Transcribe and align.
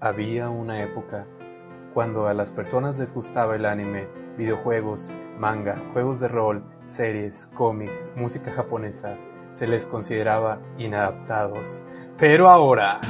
Había 0.00 0.48
una 0.48 0.80
época 0.80 1.26
cuando 1.92 2.28
a 2.28 2.34
las 2.34 2.52
personas 2.52 2.96
les 2.98 3.12
gustaba 3.12 3.56
el 3.56 3.66
anime, 3.66 4.06
videojuegos, 4.36 5.12
manga, 5.36 5.82
juegos 5.92 6.20
de 6.20 6.28
rol, 6.28 6.62
series, 6.84 7.48
cómics, 7.56 8.08
música 8.14 8.52
japonesa, 8.52 9.16
se 9.50 9.66
les 9.66 9.86
consideraba 9.86 10.60
inadaptados. 10.76 11.82
Pero 12.16 12.48
ahora... 12.48 13.00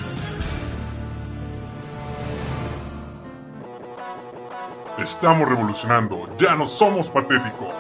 Estamos 4.97 5.47
revolucionando, 5.47 6.27
ya 6.39 6.55
no 6.55 6.67
somos 6.67 7.07
patéticos. 7.11 7.75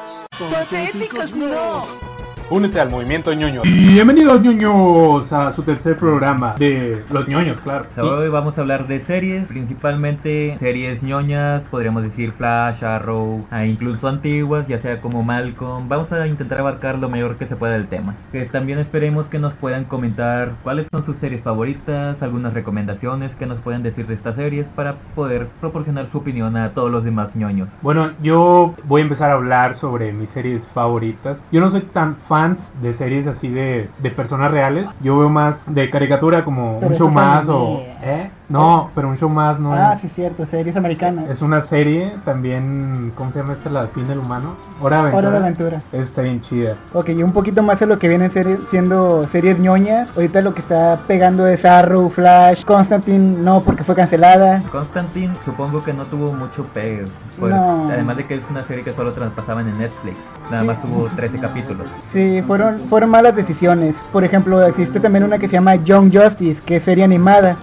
Patéticos 0.52 1.34
no. 1.34 2.07
Únete 2.50 2.80
al 2.80 2.90
movimiento 2.90 3.30
ñoño. 3.34 3.60
Bienvenidos 3.62 4.40
ñoños 4.40 5.30
a 5.34 5.50
su 5.50 5.62
tercer 5.64 5.98
programa 5.98 6.54
de 6.54 7.04
los 7.12 7.28
ñoños, 7.28 7.60
claro. 7.60 7.84
Hoy 7.98 8.30
vamos 8.30 8.56
a 8.56 8.62
hablar 8.62 8.86
de 8.86 9.02
series, 9.02 9.46
principalmente 9.46 10.56
series 10.58 11.02
ñoñas, 11.02 11.64
podríamos 11.64 12.04
decir 12.04 12.32
Flash, 12.32 12.82
Arrow, 12.82 13.44
e 13.52 13.66
incluso 13.66 14.08
antiguas, 14.08 14.66
ya 14.66 14.80
sea 14.80 14.98
como 15.02 15.22
Malcolm. 15.22 15.90
Vamos 15.90 16.10
a 16.10 16.26
intentar 16.26 16.60
abarcar 16.60 16.98
lo 16.98 17.10
mayor 17.10 17.36
que 17.36 17.46
se 17.46 17.54
pueda 17.54 17.74
del 17.74 17.86
tema. 17.86 18.14
Que 18.32 18.46
también 18.46 18.78
esperemos 18.78 19.26
que 19.26 19.38
nos 19.38 19.52
puedan 19.52 19.84
comentar 19.84 20.52
cuáles 20.62 20.86
son 20.90 21.04
sus 21.04 21.18
series 21.18 21.42
favoritas, 21.42 22.22
algunas 22.22 22.54
recomendaciones 22.54 23.34
que 23.34 23.44
nos 23.44 23.58
pueden 23.58 23.82
decir 23.82 24.06
de 24.06 24.14
estas 24.14 24.36
series 24.36 24.66
para 24.68 24.94
poder 25.14 25.48
proporcionar 25.60 26.08
su 26.10 26.16
opinión 26.16 26.56
a 26.56 26.70
todos 26.70 26.90
los 26.90 27.04
demás 27.04 27.36
ñoños. 27.36 27.68
Bueno, 27.82 28.12
yo 28.22 28.74
voy 28.84 29.02
a 29.02 29.04
empezar 29.04 29.30
a 29.32 29.34
hablar 29.34 29.74
sobre 29.74 30.14
mis 30.14 30.30
series 30.30 30.66
favoritas. 30.66 31.42
Yo 31.52 31.60
no 31.60 31.70
soy 31.70 31.82
tan 31.82 32.16
fan 32.16 32.37
de 32.80 32.92
series 32.92 33.26
así 33.26 33.48
de, 33.48 33.88
de 33.98 34.10
personas 34.10 34.50
reales. 34.50 34.88
Yo 35.00 35.18
veo 35.18 35.28
más 35.28 35.64
de 35.66 35.90
caricatura 35.90 36.44
como 36.44 36.78
un 36.78 36.94
show 36.94 37.10
más 37.10 37.48
o... 37.48 37.82
¿Eh? 38.02 38.30
No, 38.48 38.90
pero 38.94 39.08
un 39.08 39.18
show 39.18 39.28
más 39.28 39.60
no 39.60 39.74
ah, 39.74 39.92
es... 39.92 40.00
sí, 40.00 40.08
cierto, 40.08 40.46
series 40.46 40.74
americanas. 40.74 41.28
Es 41.28 41.42
una 41.42 41.60
serie 41.60 42.14
también, 42.24 43.12
¿cómo 43.14 43.30
se 43.30 43.40
llama 43.40 43.52
esta? 43.52 43.68
La 43.68 43.82
de 43.82 43.88
fin 43.88 44.08
del 44.08 44.18
humano. 44.18 44.56
Hora 44.80 44.96
de 44.96 45.02
Aventura. 45.02 45.28
Hora 45.28 45.30
de 45.30 45.44
Aventura. 45.44 45.82
Está 45.92 46.22
bien 46.22 46.40
chida. 46.40 46.74
Ok, 46.94 47.10
y 47.10 47.22
un 47.22 47.32
poquito 47.32 47.62
más 47.62 47.80
de 47.80 47.86
lo 47.86 47.98
que 47.98 48.08
vienen 48.08 48.30
series, 48.30 48.60
siendo 48.70 49.26
series 49.28 49.58
ñoñas. 49.58 50.08
Ahorita 50.16 50.40
lo 50.40 50.54
que 50.54 50.60
está 50.60 50.98
pegando 51.06 51.46
es 51.46 51.64
Arrow, 51.64 52.08
Flash, 52.08 52.64
Constantine, 52.64 53.42
no, 53.42 53.60
porque 53.60 53.84
fue 53.84 53.94
cancelada. 53.94 54.62
Constantine 54.72 55.34
supongo 55.44 55.82
que 55.82 55.92
no 55.92 56.06
tuvo 56.06 56.32
mucho 56.32 56.64
pegue. 56.72 57.04
Pues, 57.38 57.52
No. 57.52 57.88
Además 57.90 58.16
de 58.16 58.26
que 58.26 58.34
es 58.36 58.42
una 58.50 58.62
serie 58.62 58.82
que 58.82 58.92
solo 58.92 59.12
traspasaban 59.12 59.68
en 59.68 59.78
Netflix. 59.78 60.18
Nada 60.50 60.64
más 60.64 60.80
tuvo 60.82 61.06
13 61.08 61.38
capítulos. 61.38 61.86
Sí, 62.12 62.27
fueron, 62.46 62.80
fueron 62.88 63.10
malas 63.10 63.34
decisiones. 63.34 63.94
Por 64.12 64.24
ejemplo, 64.24 64.64
existe 64.66 65.00
también 65.00 65.24
una 65.24 65.38
que 65.38 65.46
se 65.48 65.54
llama 65.54 65.76
Young 65.76 66.12
Justice, 66.12 66.60
que 66.64 66.76
es 66.76 66.82
serie 66.82 67.04
animada, 67.04 67.56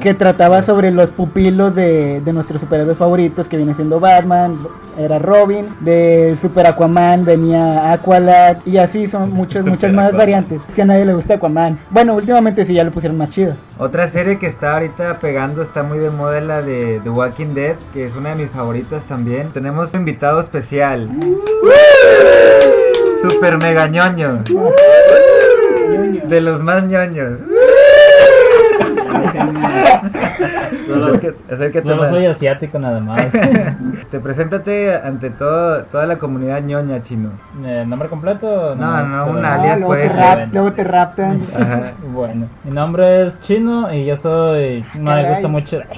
que 0.00 0.14
trataba 0.14 0.62
sobre 0.62 0.90
los 0.90 1.10
pupilos 1.10 1.74
de, 1.74 2.20
de 2.20 2.32
nuestros 2.32 2.60
superhéroes 2.60 2.98
favoritos, 2.98 3.48
que 3.48 3.56
viene 3.56 3.74
siendo 3.74 3.98
Batman, 4.00 4.56
era 4.98 5.18
Robin, 5.18 5.66
del 5.80 6.36
Super 6.38 6.66
Aquaman 6.66 7.24
venía 7.24 7.92
Aqualad, 7.92 8.56
y 8.64 8.78
así 8.78 9.08
son 9.08 9.32
muchas, 9.32 9.64
muchas 9.64 9.92
más 9.92 10.12
variantes. 10.12 10.60
Es 10.68 10.74
que 10.74 10.82
a 10.82 10.84
nadie 10.86 11.04
le 11.04 11.14
gusta 11.14 11.34
Aquaman. 11.34 11.78
Bueno, 11.90 12.14
últimamente 12.14 12.66
sí 12.66 12.74
ya 12.74 12.84
lo 12.84 12.90
pusieron 12.90 13.18
más 13.18 13.30
chido. 13.30 13.54
Otra 13.78 14.10
serie 14.10 14.38
que 14.38 14.46
está 14.46 14.74
ahorita 14.74 15.18
pegando, 15.20 15.62
está 15.62 15.82
muy 15.82 15.98
de 15.98 16.10
moda, 16.10 16.40
la 16.40 16.62
de 16.62 17.00
The 17.04 17.10
Walking 17.10 17.54
Dead, 17.54 17.76
que 17.92 18.04
es 18.04 18.14
una 18.16 18.30
de 18.30 18.42
mis 18.42 18.50
favoritas 18.50 19.02
también. 19.08 19.50
Tenemos 19.52 19.90
un 19.94 20.00
invitado 20.00 20.40
especial. 20.40 21.08
Super 23.22 23.58
mega 23.62 23.86
ñoño. 23.88 24.42
De 26.24 26.40
los 26.40 26.60
más 26.62 26.84
ñoños. 26.84 27.38
Solo, 30.86 32.08
soy 32.08 32.26
asiático 32.26 32.78
nada 32.78 33.00
más. 33.00 33.26
Te 34.10 34.20
preséntate 34.20 34.94
ante 34.94 35.30
todo, 35.30 35.82
toda 35.84 36.06
la 36.06 36.16
comunidad 36.16 36.62
ñoña 36.62 37.02
chino. 37.02 37.30
Eh, 37.64 37.84
¿Nombre 37.86 38.08
completo? 38.08 38.74
No, 38.74 39.04
no, 39.04 39.26
un 39.26 39.44
Ah, 39.44 39.54
alias 39.54 39.78
luego, 39.80 39.94
te 39.94 40.08
pues. 40.10 40.52
luego 40.52 40.72
te 40.72 40.84
raptan. 40.84 41.40
Ajá. 41.54 41.92
Bueno, 42.12 42.46
mi 42.64 42.72
nombre 42.72 43.26
es 43.26 43.40
Chino 43.42 43.92
y 43.92 44.06
yo 44.06 44.16
soy. 44.16 44.84
No 44.94 45.14
me 45.14 45.28
gusta 45.30 45.48
mucho. 45.48 45.80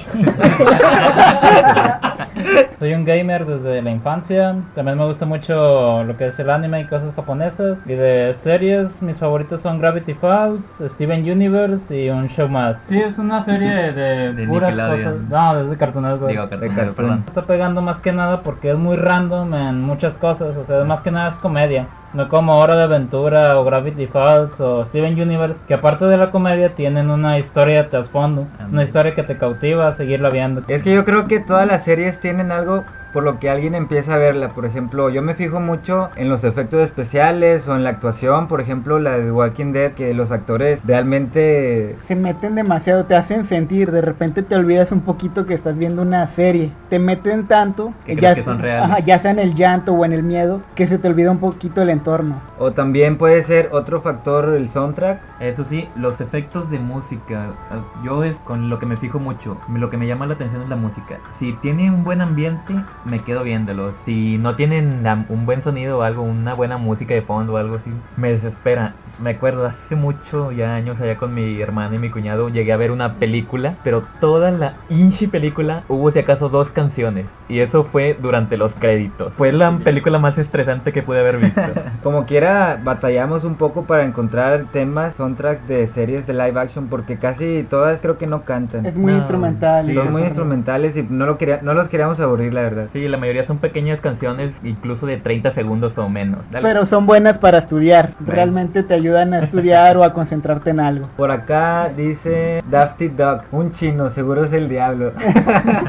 soy 2.81 2.95
un 2.95 3.05
gamer 3.05 3.45
desde 3.45 3.79
la 3.83 3.91
infancia. 3.91 4.55
También 4.73 4.97
me 4.97 5.05
gusta 5.05 5.23
mucho 5.27 6.03
lo 6.03 6.17
que 6.17 6.29
es 6.29 6.39
el 6.39 6.49
anime 6.49 6.81
y 6.81 6.85
cosas 6.85 7.13
japonesas. 7.13 7.77
Y 7.85 7.93
de 7.93 8.33
series, 8.33 9.03
mis 9.03 9.19
favoritos 9.19 9.61
son 9.61 9.79
Gravity 9.79 10.15
Falls, 10.15 10.81
Steven 10.83 11.21
Universe 11.21 11.95
y 11.95 12.09
un 12.09 12.27
show 12.27 12.49
más. 12.49 12.81
Sí, 12.87 12.97
es 12.97 13.19
una 13.19 13.41
serie 13.41 13.91
de, 13.93 14.33
De 14.33 14.47
puras 14.47 14.75
cosas. 14.75 15.13
No. 15.29 15.63
Digo, 15.63 15.77
Cartoon 15.77 16.05
De 16.05 16.09
Network, 16.09 16.75
cartoon. 16.75 16.95
perdón. 16.95 17.23
Está 17.27 17.43
pegando 17.43 17.83
más 17.83 18.01
que 18.01 18.13
nada 18.13 18.41
porque 18.41 18.71
es 18.71 18.77
muy 18.79 18.95
random 18.95 19.53
en 19.53 19.81
muchas 19.83 20.17
cosas, 20.17 20.57
o 20.57 20.65
sea, 20.65 20.83
más 20.83 21.01
que 21.01 21.11
nada 21.11 21.29
es 21.29 21.35
comedia. 21.35 21.85
No 22.13 22.27
como 22.27 22.57
Hora 22.57 22.75
de 22.75 22.83
Aventura 22.83 23.57
o 23.57 23.63
Gravity 23.63 24.07
Falls 24.07 24.59
o 24.59 24.85
Steven 24.85 25.19
Universe, 25.19 25.59
que 25.65 25.73
aparte 25.73 26.05
de 26.05 26.17
la 26.17 26.29
comedia 26.29 26.75
tienen 26.75 27.09
una 27.09 27.39
historia 27.39 27.83
de 27.83 27.89
trasfondo, 27.89 28.47
una 28.69 28.83
historia 28.83 29.15
que 29.15 29.23
te 29.23 29.37
cautiva 29.37 29.87
a 29.87 29.93
seguirla 29.93 30.29
viendo. 30.29 30.61
Es 30.67 30.83
que 30.83 30.93
yo 30.93 31.05
creo 31.05 31.27
que 31.27 31.39
todas 31.39 31.65
las 31.65 31.85
series 31.85 32.19
tienen 32.19 32.51
algo 32.51 32.83
por 33.13 33.23
lo 33.23 33.39
que 33.39 33.49
alguien 33.49 33.75
empieza 33.75 34.15
a 34.15 34.17
verla. 34.17 34.49
Por 34.49 34.65
ejemplo, 34.65 35.09
yo 35.09 35.21
me 35.21 35.35
fijo 35.35 35.59
mucho 35.59 36.09
en 36.15 36.29
los 36.29 36.43
efectos 36.43 36.81
especiales 36.81 37.67
o 37.67 37.75
en 37.75 37.83
la 37.83 37.91
actuación. 37.91 38.47
Por 38.47 38.61
ejemplo, 38.61 38.99
la 38.99 39.17
de 39.17 39.25
The 39.25 39.31
Walking 39.31 39.73
Dead, 39.73 39.91
que 39.93 40.13
los 40.13 40.31
actores 40.31 40.79
realmente... 40.85 41.95
Se 42.07 42.15
meten 42.15 42.55
demasiado, 42.55 43.05
te 43.05 43.15
hacen 43.15 43.45
sentir, 43.45 43.91
de 43.91 44.01
repente 44.01 44.43
te 44.43 44.55
olvidas 44.55 44.91
un 44.91 45.01
poquito 45.01 45.45
que 45.45 45.53
estás 45.53 45.77
viendo 45.77 46.01
una 46.01 46.27
serie. 46.27 46.71
Te 46.89 46.99
meten 46.99 47.47
tanto, 47.47 47.93
Que 48.05 48.15
crees 48.15 48.35
que 48.35 48.43
son 48.43 48.59
reales. 48.59 48.89
ajá, 48.89 48.99
ya 48.99 49.19
sea 49.19 49.31
en 49.31 49.39
el 49.39 49.55
llanto 49.55 49.93
o 49.93 50.05
en 50.05 50.13
el 50.13 50.23
miedo, 50.23 50.61
que 50.75 50.87
se 50.87 50.97
te 50.97 51.07
olvida 51.07 51.31
un 51.31 51.39
poquito 51.39 51.81
el 51.81 51.89
entorno. 51.89 52.41
O 52.59 52.71
también 52.71 53.17
puede 53.17 53.43
ser 53.43 53.69
otro 53.71 54.01
factor 54.01 54.49
el 54.49 54.69
soundtrack. 54.69 55.19
Eso 55.39 55.65
sí, 55.65 55.87
los 55.95 56.21
efectos 56.21 56.69
de 56.69 56.79
música, 56.79 57.47
ah, 57.71 57.79
yo 58.03 58.23
es 58.23 58.35
con 58.37 58.69
lo 58.69 58.79
que 58.79 58.85
me 58.85 58.97
fijo 58.97 59.19
mucho, 59.19 59.57
lo 59.73 59.89
que 59.89 59.97
me 59.97 60.07
llama 60.07 60.27
la 60.27 60.35
atención 60.35 60.61
es 60.61 60.69
la 60.69 60.75
música. 60.75 61.17
Si 61.39 61.53
tiene 61.53 61.89
un 61.89 62.03
buen 62.03 62.21
ambiente, 62.21 62.75
me 63.03 63.23
quedo 63.23 63.43
viéndolo. 63.43 63.93
Si 64.05 64.37
no 64.37 64.55
tienen 64.55 65.03
un 65.29 65.45
buen 65.45 65.61
sonido 65.61 65.99
o 65.99 66.01
algo, 66.01 66.23
una 66.23 66.53
buena 66.53 66.77
música 66.77 67.13
de 67.13 67.21
fondo 67.21 67.53
o 67.53 67.57
algo 67.57 67.75
así, 67.75 67.91
me 68.15 68.31
desespera. 68.31 68.97
Me 69.17 69.31
acuerdo 69.31 69.65
hace 69.65 69.95
mucho, 69.95 70.51
ya 70.51 70.73
años 70.73 70.99
allá 70.99 71.17
con 71.17 71.33
mi 71.33 71.59
hermano 71.61 71.95
y 71.95 71.99
mi 71.99 72.09
cuñado, 72.09 72.49
llegué 72.49 72.71
a 72.73 72.77
ver 72.77 72.91
una 72.91 73.19
película, 73.19 73.77
pero 73.83 74.03
toda 74.19 74.51
la 74.51 74.77
inchi 74.87 75.27
película 75.27 75.83
hubo 75.87 76.11
si 76.11 76.19
acaso 76.19 76.49
dos 76.49 76.71
canciones. 76.71 77.27
Y 77.47 77.59
eso 77.59 77.83
fue 77.83 78.17
durante 78.19 78.55
los 78.57 78.73
créditos. 78.73 79.33
Fue 79.35 79.51
la 79.51 79.77
película 79.79 80.19
más 80.19 80.37
estresante 80.37 80.93
que 80.93 81.03
pude 81.03 81.19
haber 81.19 81.37
visto. 81.37 81.61
Como 82.01 82.25
quiera, 82.25 82.79
batallamos 82.81 83.43
un 83.43 83.55
poco 83.55 83.85
para 83.85 84.05
encontrar 84.05 84.67
temas, 84.71 85.15
soundtrack 85.15 85.63
de 85.63 85.87
series 85.87 86.25
de 86.25 86.33
live 86.33 86.59
action, 86.59 86.87
porque 86.87 87.17
casi 87.19 87.65
todas 87.69 87.99
creo 88.01 88.17
que 88.17 88.25
no 88.27 88.43
cantan. 88.45 88.85
Es 88.85 88.95
muy 88.95 89.11
No, 89.11 89.17
instrumental. 89.19 89.85
sí, 89.85 89.93
Son 89.93 90.11
muy 90.11 90.21
instrumentales 90.23 90.95
y 90.95 91.03
no, 91.03 91.25
lo 91.25 91.37
quería, 91.37 91.59
no 91.61 91.73
los 91.73 91.89
queríamos 91.89 92.19
aburrir, 92.19 92.53
la 92.53 92.61
verdad. 92.61 92.89
Sí, 92.93 93.07
la 93.07 93.17
mayoría 93.17 93.45
son 93.45 93.59
pequeñas 93.59 94.01
canciones, 94.01 94.51
incluso 94.63 95.05
de 95.05 95.17
30 95.17 95.51
segundos 95.53 95.97
o 95.97 96.09
menos. 96.09 96.39
Dale. 96.51 96.67
Pero 96.67 96.85
son 96.85 97.05
buenas 97.05 97.37
para 97.37 97.59
estudiar. 97.59 98.11
Bueno. 98.19 98.33
Realmente 98.33 98.83
te 98.83 98.93
ayudan 98.93 99.33
a 99.33 99.39
estudiar 99.39 99.95
o 99.97 100.03
a 100.03 100.13
concentrarte 100.13 100.71
en 100.71 100.79
algo. 100.79 101.07
Por 101.15 101.31
acá 101.31 101.89
dice 101.95 102.61
Dafty 102.69 103.07
Duck, 103.09 103.43
un 103.51 103.71
chino, 103.71 104.11
seguro 104.11 104.45
es 104.45 104.53
el 104.53 104.67
diablo. 104.69 105.13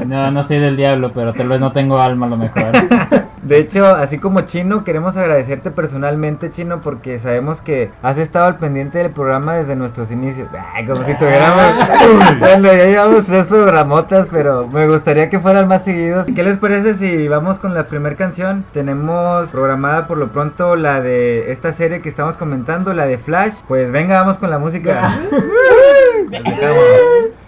No, 0.05 0.31
no 0.31 0.43
soy 0.43 0.59
del 0.59 0.75
diablo, 0.75 1.11
pero 1.13 1.33
tal 1.33 1.47
vez 1.47 1.59
no 1.59 1.71
tengo 1.71 1.99
alma 1.99 2.25
a 2.25 2.29
lo 2.29 2.37
mejor. 2.37 2.71
De 3.43 3.57
hecho, 3.57 3.85
así 3.85 4.19
como 4.19 4.41
Chino, 4.41 4.85
queremos 4.85 5.17
agradecerte 5.17 5.69
personalmente, 5.69 6.51
Chino, 6.51 6.79
porque 6.79 7.19
sabemos 7.19 7.59
que 7.61 7.91
has 8.01 8.17
estado 8.17 8.45
al 8.45 8.57
pendiente 8.57 8.99
del 8.99 9.11
programa 9.11 9.55
desde 9.55 9.75
nuestros 9.75 10.09
inicios. 10.11 10.47
Ay, 10.73 10.85
como 10.85 11.03
si 11.03 11.13
tuviéramos... 11.15 11.73
bueno, 12.39 12.73
ya 12.73 12.85
llevamos 12.85 13.25
tres 13.25 13.45
programotas, 13.47 14.27
pero 14.31 14.67
me 14.67 14.87
gustaría 14.87 15.29
que 15.29 15.41
fueran 15.41 15.67
más 15.67 15.83
seguidos. 15.83 16.25
¿Qué 16.33 16.41
les 16.41 16.57
parece 16.57 16.95
si 16.95 17.27
vamos 17.27 17.59
con 17.59 17.73
la 17.73 17.87
primera 17.87 18.15
canción? 18.15 18.63
Tenemos 18.71 19.49
programada 19.49 20.07
por 20.07 20.17
lo 20.17 20.29
pronto 20.29 20.77
la 20.77 21.01
de 21.01 21.51
esta 21.51 21.73
serie 21.73 22.01
que 22.01 22.09
estamos 22.09 22.37
comentando, 22.37 22.93
la 22.93 23.05
de 23.05 23.17
Flash. 23.17 23.55
Pues 23.67 23.91
venga, 23.91 24.21
vamos 24.21 24.37
con 24.37 24.49
la 24.49 24.59
música. 24.59 25.19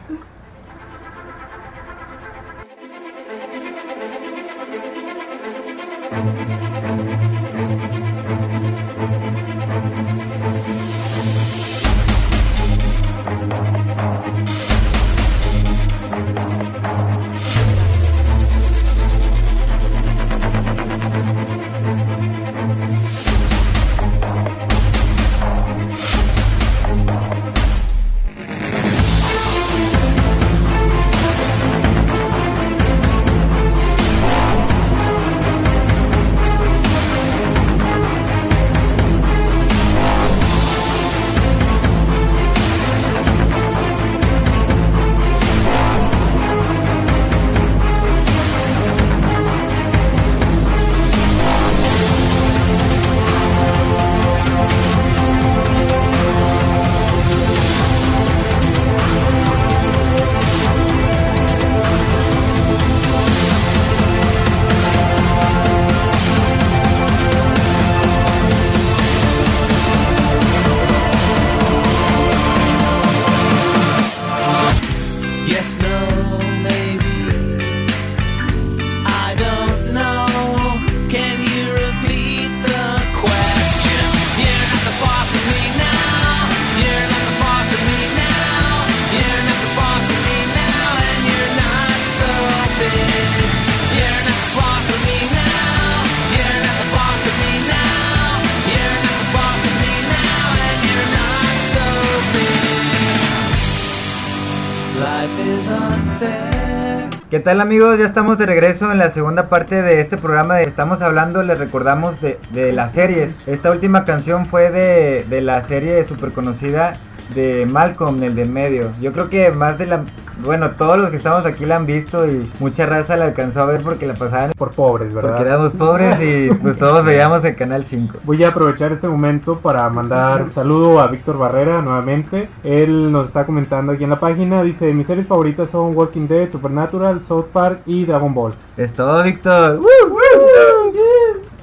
tal 107.45 107.62
amigos? 107.62 108.00
Ya 108.00 108.07
estamos 108.07 108.39
de 108.39 108.47
regreso 108.47 108.92
en 108.92 108.97
la 108.97 109.13
segunda 109.13 109.50
parte 109.50 109.83
de 109.83 110.01
este 110.01 110.18
programa. 110.18 110.62
Estamos 110.62 111.00
hablando, 111.03 111.44
les 111.44 111.59
recordamos, 111.59 112.19
de, 112.19 112.39
de 112.50 112.74
las 112.74 112.92
series. 112.94 113.36
Esta 113.47 113.69
última 113.69 114.03
canción 114.03 114.47
fue 114.47 114.71
de, 114.71 115.24
de 115.30 115.42
la 115.42 115.68
serie 115.68 116.03
super 116.07 116.31
conocida 116.31 116.94
de 117.36 117.68
Malcolm, 117.68 118.24
el 118.24 118.33
de 118.33 118.45
medio. 118.45 118.89
Yo 119.00 119.13
creo 119.13 119.30
que 119.30 119.51
más 119.51 119.77
de 119.77 119.86
la... 119.86 120.03
Bueno, 120.44 120.72
todos 120.72 120.98
los 120.98 121.10
que 121.10 121.18
estamos 121.18 121.46
aquí 121.46 121.66
la 121.66 121.78
han 121.78 121.86
visto 121.86 122.28
y 122.28 122.50
mucha 122.60 122.86
raza 122.86 123.16
la 123.16 123.26
alcanzó 123.26 123.62
a 123.62 123.66
ver 123.66 123.82
porque 123.82 124.06
la 124.06 124.14
pasaban 124.14 124.52
Por 124.58 124.72
pobres, 124.72 125.14
¿verdad? 125.14 125.32
porque 125.32 125.50
éramos 125.50 125.74
pobres 125.74 126.18
y 126.22 126.54
pues 126.56 126.78
todos 126.78 127.04
veíamos 127.06 127.44
el 127.44 127.56
Canal 127.56 127.86
5. 127.86 128.20
Voy 128.24 128.44
a 128.44 128.50
aprovechar 128.50 128.92
este 128.92 129.08
momento 129.08 129.58
para 129.58 129.90
mandar 129.90 130.44
un 130.44 130.52
saludo 130.54 131.00
a 131.00 131.08
Víctor 131.08 131.38
Barrera 131.38 131.82
nuevamente. 131.82 132.50
Él 132.64 133.12
nos 133.12 133.28
está 133.28 133.46
comentando 133.46 133.94
aquí 133.94 134.04
en 134.04 134.10
la 134.10 134.20
página. 134.20 134.62
Dice, 134.62 134.94
mis 134.94 135.08
series 135.08 135.28
favoritas 135.28 135.70
son 135.70 135.96
Walking 135.96 136.28
Dead, 136.28 136.50
Supernatural, 136.52 137.22
South 137.22 137.46
Park 137.52 137.80
y 137.86 138.06
Dragon 138.06 138.34
Ball. 138.34 138.54
Es 138.78 138.92
todo, 138.94 139.24
Víctor. 139.24 139.80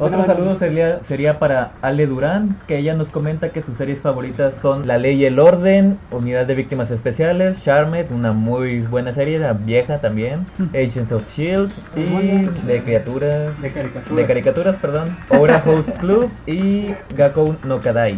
Otro 0.03 0.27
saludo 0.27 0.59
sería, 0.59 0.99
sería 1.07 1.39
para 1.39 1.71
Ale 1.81 2.07
Durán, 2.07 2.57
que 2.67 2.77
ella 2.79 2.95
nos 2.95 3.09
comenta 3.09 3.51
que 3.51 3.63
sus 3.63 3.77
series 3.77 4.01
favoritas 4.01 4.53
son 4.61 4.87
La 4.89 4.99
Ley 4.99 5.15
y 5.21 5.25
el 5.27 5.39
Orden, 5.39 5.97
Unidad 6.11 6.45
de 6.47 6.57
Víctimas 6.57 6.91
Especiales, 6.91 7.63
Charmed, 7.63 8.07
una 8.11 8.33
muy 8.33 8.81
buena 8.81 9.15
serie, 9.15 9.39
la 9.39 9.53
vieja 9.53 9.99
también, 9.99 10.45
Agents 10.75 11.13
of 11.13 11.23
Shield 11.37 11.71
y 11.95 12.67
de 12.67 12.83
criaturas, 12.83 13.61
De 13.63 13.71
caricatura. 13.71 14.17
de 14.17 14.27
caricaturas, 14.27 14.77
perdón, 14.77 15.17
Aura 15.31 15.63
Host 15.65 15.91
Club 16.01 16.29
y 16.47 16.89
Gakkou 17.17 17.55
no 17.65 17.81
Kadai. 17.81 18.17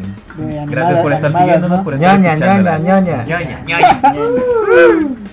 Gracias 0.66 1.02
por 1.02 1.12
estar 1.12 1.32
siguiéndonos, 1.32 1.78
¿no? 1.78 1.84
por 1.84 1.94
estar 1.94 2.18
ñoña. 2.18 2.78
Ñoña, 2.78 2.78
ñoña. 3.66 4.00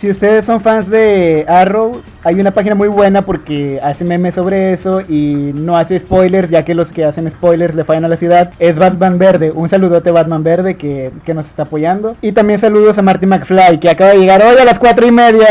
Si 0.01 0.09
ustedes 0.09 0.45
son 0.45 0.61
fans 0.61 0.89
de 0.89 1.45
Arrow, 1.47 2.01
hay 2.23 2.39
una 2.39 2.51
página 2.51 2.75
muy 2.75 2.87
buena 2.87 3.23
porque 3.23 3.79
hace 3.81 4.03
memes 4.03 4.35
sobre 4.35 4.73
eso 4.73 5.01
y 5.01 5.51
no 5.55 5.77
hace 5.77 5.99
spoilers, 5.99 6.49
ya 6.49 6.63
que 6.63 6.75
los 6.75 6.91
que 6.91 7.03
hacen 7.03 7.29
spoilers 7.31 7.73
le 7.73 7.83
fallan 7.83 8.05
a 8.05 8.09
la 8.09 8.17
ciudad. 8.17 8.51
Es 8.59 8.75
Batman 8.75 9.17
Verde. 9.17 9.51
Un 9.51 9.69
saludote 9.69 10.11
Batman 10.11 10.43
Verde 10.43 10.75
que, 10.75 11.11
que 11.25 11.33
nos 11.33 11.45
está 11.45 11.63
apoyando. 11.63 12.15
Y 12.21 12.31
también 12.31 12.59
saludos 12.59 12.97
a 12.97 13.01
Marty 13.01 13.25
McFly 13.25 13.79
que 13.79 13.89
acaba 13.89 14.11
de 14.11 14.19
llegar 14.19 14.43
hoy 14.43 14.57
a 14.59 14.65
las 14.65 14.77
cuatro 14.77 15.07
y 15.07 15.11
media. 15.11 15.47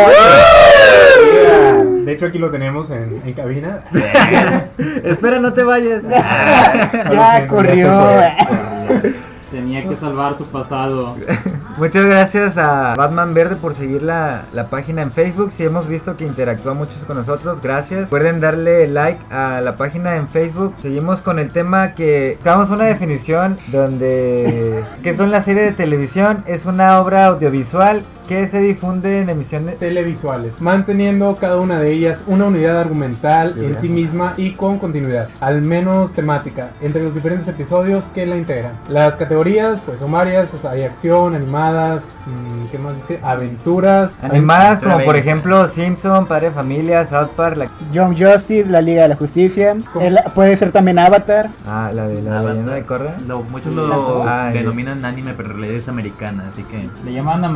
De 2.05 2.13
hecho 2.13 2.27
aquí 2.27 2.39
lo 2.39 2.51
tenemos 2.51 2.89
en, 2.91 3.21
en 3.25 3.33
cabina. 3.35 3.81
Espera, 5.05 5.41
no 5.41 5.53
te 5.53 5.63
vayas. 5.63 6.03
ya 6.11 7.47
corrió. 7.49 7.91
Tenía 9.51 9.87
que 9.89 9.97
salvar 9.97 10.39
su 10.39 10.45
pasado. 10.45 11.17
Muchas 11.79 12.07
gracias 12.07 12.57
a 12.57 12.95
Batman 12.95 13.35
Verde 13.35 13.57
por 13.57 13.75
seguir 13.75 14.03
la, 14.03 14.45
la 14.53 14.69
página 14.69 15.03
en 15.03 15.11
Facebook. 15.11 15.53
Si 15.57 15.65
hemos 15.65 15.89
visto 15.89 16.17
que 16.17 16.25
interactúa 16.25 16.75
muchos 16.75 17.03
con 17.07 17.17
nosotros, 17.17 17.61
gracias. 17.61 18.03
Recuerden 18.03 18.41
darle 18.41 18.87
like 18.87 19.21
a 19.31 19.61
la 19.61 19.77
página 19.77 20.17
en 20.17 20.29
Facebook. 20.29 20.75
Seguimos 20.79 21.21
con 21.21 21.39
el 21.39 21.53
tema 21.53 21.95
que 21.95 22.39
damos 22.45 22.71
una 22.71 22.85
definición 22.85 23.57
donde 23.69 24.85
que 25.03 25.17
son 25.17 25.31
las 25.31 25.45
series 25.45 25.77
de 25.77 25.85
televisión. 25.85 26.45
Es 26.47 26.67
una 26.67 27.01
obra 27.01 27.27
audiovisual 27.27 28.03
que 28.31 28.47
se 28.47 28.61
difunde 28.61 29.23
en 29.23 29.29
emisiones 29.29 29.77
televisuales, 29.79 30.61
manteniendo 30.61 31.35
cada 31.35 31.57
una 31.57 31.81
de 31.81 31.93
ellas 31.93 32.23
una 32.29 32.45
unidad 32.45 32.79
argumental 32.79 33.55
en 33.59 33.77
sí 33.77 33.89
misma 33.89 34.35
y 34.37 34.53
con 34.53 34.79
continuidad, 34.79 35.29
al 35.41 35.63
menos 35.63 36.13
temática, 36.13 36.71
entre 36.81 37.03
los 37.03 37.13
diferentes 37.13 37.49
episodios 37.49 38.05
que 38.15 38.27
la 38.27 38.37
integran. 38.37 38.75
Las 38.89 39.17
categorías, 39.17 39.81
pues 39.85 39.99
son 39.99 40.13
varias, 40.13 40.55
o 40.55 40.59
sea, 40.59 40.71
hay 40.71 40.85
acción, 40.85 41.35
animadas, 41.35 42.05
mm, 42.27 42.67
¿qué 42.71 42.79
más 42.79 42.95
dice? 42.99 43.19
Aventuras, 43.25 44.13
animadas 44.23 44.81
como 44.81 45.05
por 45.05 45.17
ejemplo 45.17 45.69
Simpson, 45.75 46.25
Padre 46.27 46.51
de 46.51 46.53
Familia, 46.55 47.09
South 47.09 47.31
Park, 47.35 47.57
la... 47.57 47.67
Young 47.93 48.17
Justice, 48.17 48.71
la 48.71 48.81
Liga 48.81 49.03
de 49.03 49.09
la 49.09 49.17
Justicia. 49.17 49.75
El- 50.01 50.21
puede 50.37 50.57
ser 50.57 50.71
también 50.71 51.01
Avatar. 51.01 51.51
ah, 51.67 51.91
la 51.93 52.07
de 52.07 52.23
la 52.23 52.43
leyenda 52.45 52.75
de 52.75 52.85
Korra. 52.85 53.15
Muchos 53.51 53.75
lo 53.75 54.23
Ah, 54.25 54.51
denominan 54.53 55.05
anime, 55.05 55.35
pero 55.35 55.51
en 55.51 55.57
realidad 55.59 55.81
es 55.81 55.89
americana, 55.89 56.45
así 56.53 56.63
que... 56.63 56.89
Le 57.05 57.13
llaman 57.13 57.45
a 57.45 57.49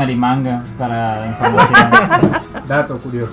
Marimanga 0.64 0.74
para 0.78 1.26
información. 1.26 2.42
dato 2.68 2.94
curioso. 3.00 3.32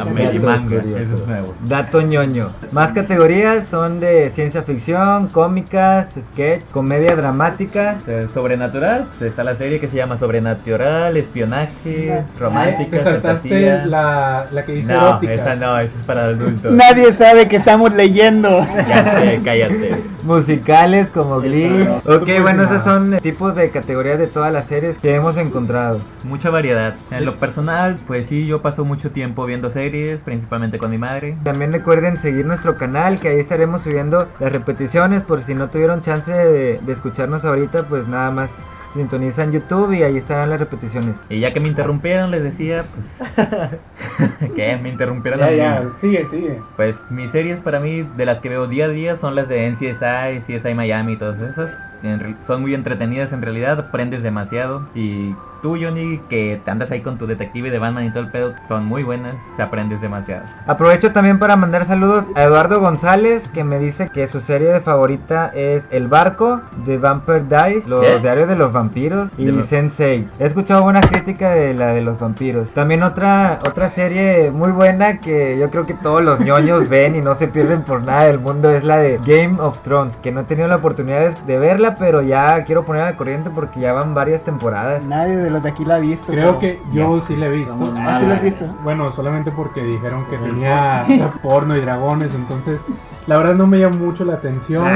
Amerimanga, 0.00 0.76
curioso. 0.80 0.98
eso 0.98 1.14
es 1.14 1.26
nuevo. 1.26 1.54
Dato 1.66 2.00
ñoño. 2.02 2.48
Más 2.72 2.92
categorías 2.92 3.68
son 3.68 4.00
de 4.00 4.30
ciencia 4.34 4.62
ficción, 4.62 5.28
cómicas, 5.28 6.06
sketch, 6.32 6.64
comedia 6.72 7.16
dramática. 7.16 7.96
Eh, 8.06 8.26
Sobrenatural, 8.32 9.06
está 9.20 9.44
la 9.44 9.56
serie 9.56 9.80
que 9.80 9.88
se 9.88 9.96
llama 9.96 10.18
Sobrenatural, 10.18 11.16
espionaje, 11.16 12.22
romántica, 12.38 12.98
Te 12.98 13.02
saltaste 13.02 13.48
fantasía. 13.48 13.86
la, 13.86 14.46
la 14.52 14.64
que 14.64 14.72
dice 14.72 14.92
No, 14.92 14.98
eróticas. 15.08 15.38
esa 15.40 15.54
no, 15.56 15.78
esa 15.78 15.98
es 16.00 16.06
para 16.06 16.24
adultos. 16.26 16.72
Nadie 16.72 17.12
sabe 17.14 17.48
que 17.48 17.56
estamos 17.56 17.92
leyendo. 17.94 18.48
Ya 18.88 19.20
sé, 19.20 19.40
cállate. 19.44 20.02
Musicales 20.24 21.08
como 21.10 21.40
Glee. 21.40 21.88
Ok, 22.06 22.28
bueno, 22.42 22.64
esos 22.64 22.82
son 22.84 23.16
tipos 23.18 23.54
de 23.54 23.70
categorías 23.70 24.18
de 24.18 24.26
todas 24.26 24.52
las 24.52 24.66
series 24.66 24.96
que 24.98 25.14
hemos 25.14 25.36
encontrado. 25.36 26.00
Mucha 26.24 26.50
variedad. 26.50 26.67
En 27.10 27.24
lo 27.24 27.36
personal, 27.36 27.96
pues 28.06 28.28
sí, 28.28 28.46
yo 28.46 28.62
paso 28.62 28.84
mucho 28.84 29.10
tiempo 29.10 29.44
viendo 29.46 29.70
series, 29.70 30.20
principalmente 30.22 30.78
con 30.78 30.90
mi 30.90 30.98
madre. 30.98 31.36
También 31.44 31.72
recuerden 31.72 32.20
seguir 32.20 32.46
nuestro 32.46 32.76
canal, 32.76 33.18
que 33.18 33.28
ahí 33.28 33.40
estaremos 33.40 33.82
subiendo 33.82 34.28
las 34.40 34.52
repeticiones. 34.52 35.22
Por 35.22 35.44
si 35.44 35.54
no 35.54 35.68
tuvieron 35.68 36.02
chance 36.02 36.30
de, 36.30 36.78
de 36.78 36.92
escucharnos 36.92 37.44
ahorita, 37.44 37.84
pues 37.84 38.06
nada 38.08 38.30
más 38.30 38.50
sintonizan 38.94 39.52
YouTube 39.52 39.92
y 39.92 40.02
ahí 40.02 40.16
estarán 40.16 40.50
las 40.50 40.58
repeticiones. 40.58 41.14
Y 41.28 41.40
ya 41.40 41.52
que 41.52 41.60
me 41.60 41.68
interrumpieron, 41.68 42.30
les 42.30 42.42
decía, 42.42 42.84
pues... 42.94 44.50
¿Qué? 44.56 44.76
Me 44.76 44.90
interrumpieron 44.90 45.40
Ya, 45.40 45.52
ya, 45.52 45.88
sigue, 46.00 46.26
sigue. 46.26 46.60
Pues 46.76 46.96
mis 47.10 47.30
series 47.30 47.60
para 47.60 47.80
mí, 47.80 48.02
de 48.02 48.26
las 48.26 48.40
que 48.40 48.48
veo 48.48 48.66
día 48.66 48.86
a 48.86 48.88
día, 48.88 49.16
son 49.16 49.34
las 49.34 49.48
de 49.48 49.70
NCSI, 49.70 50.42
CSI 50.46 50.74
Miami 50.74 51.12
y 51.14 51.16
todas 51.16 51.40
esas. 51.40 51.70
En 52.02 52.36
son 52.46 52.62
muy 52.62 52.74
entretenidas 52.74 53.32
en 53.32 53.42
realidad, 53.42 53.78
aprendes 53.78 54.22
demasiado. 54.22 54.88
Y 54.94 55.34
tú, 55.62 55.76
Johnny, 55.80 56.18
que 56.28 56.60
te 56.64 56.70
andas 56.70 56.90
ahí 56.90 57.00
con 57.00 57.18
tu 57.18 57.26
detective 57.26 57.70
de 57.70 57.78
Batman 57.78 58.04
y 58.06 58.10
todo 58.10 58.20
el 58.20 58.28
pedo, 58.30 58.52
son 58.68 58.84
muy 58.86 59.02
buenas, 59.02 59.34
te 59.56 59.62
aprendes 59.62 60.00
demasiado. 60.00 60.42
Aprovecho 60.66 61.12
también 61.12 61.38
para 61.38 61.56
mandar 61.56 61.84
saludos 61.86 62.24
a 62.34 62.44
Eduardo 62.44 62.80
González, 62.80 63.42
que 63.52 63.64
me 63.64 63.78
dice 63.78 64.08
que 64.12 64.28
su 64.28 64.40
serie 64.40 64.68
de 64.72 64.80
favorita 64.80 65.50
es 65.54 65.82
El 65.90 66.08
Barco, 66.08 66.60
de 66.86 66.98
Vampire 66.98 67.44
Diaries, 67.48 67.86
Los 67.86 68.06
¿Qué? 68.06 68.18
Diarios 68.20 68.48
de 68.48 68.56
los 68.56 68.72
Vampiros 68.72 69.30
y 69.38 69.46
los- 69.46 69.66
Sensei. 69.68 70.26
He 70.38 70.46
escuchado 70.46 70.82
buena 70.82 71.00
crítica 71.00 71.50
de 71.50 71.74
la 71.74 71.88
de 71.88 72.00
los 72.00 72.18
vampiros. 72.18 72.68
También 72.70 73.02
otra 73.02 73.58
otra 73.66 73.90
serie 73.90 74.50
muy 74.50 74.70
buena 74.72 75.18
que 75.18 75.58
yo 75.58 75.70
creo 75.70 75.84
que 75.86 75.94
todos 75.94 76.22
los 76.22 76.40
ñoños 76.40 76.88
ven 76.88 77.16
y 77.16 77.20
no 77.20 77.34
se 77.36 77.48
pierden 77.48 77.82
por 77.82 78.02
nada 78.02 78.24
del 78.24 78.38
mundo 78.38 78.70
es 78.70 78.84
la 78.84 78.98
de 78.98 79.18
Game 79.26 79.60
of 79.60 79.80
Thrones, 79.82 80.14
que 80.22 80.32
no 80.32 80.40
he 80.40 80.44
tenido 80.44 80.68
la 80.68 80.76
oportunidad 80.76 81.20
de, 81.20 81.34
de 81.52 81.58
verla, 81.58 81.96
pero 81.98 82.22
ya 82.22 82.64
quiero 82.64 82.84
poner 82.84 83.02
al 83.02 83.16
corriente 83.16 83.50
porque 83.54 83.80
ya 83.80 83.92
van 83.92 84.14
varias 84.14 84.42
temporadas. 84.42 85.02
Nadie 85.04 85.47
de 85.48 85.54
los 85.54 85.62
de 85.62 85.68
aquí 85.70 85.84
la 85.84 85.96
ha 85.96 85.98
visto. 85.98 86.26
Creo 86.26 86.58
pero- 86.58 86.58
que 86.58 86.82
yo 86.92 87.20
sí 87.20 87.34
la 87.36 87.46
he 87.46 87.50
visto. 87.50 87.76
Ah, 87.96 88.18
¿sí 88.20 88.26
la 88.26 88.34
has 88.34 88.42
visto? 88.42 88.64
Bueno, 88.84 89.10
solamente 89.12 89.50
porque 89.50 89.82
dijeron 89.82 90.24
que 90.26 90.36
tenía 90.36 91.06
porno 91.42 91.76
y 91.76 91.80
dragones, 91.80 92.34
entonces 92.34 92.80
la 93.26 93.36
verdad 93.36 93.54
no 93.54 93.66
me 93.66 93.78
llama 93.78 93.96
mucho 93.96 94.24
la 94.24 94.34
atención. 94.34 94.86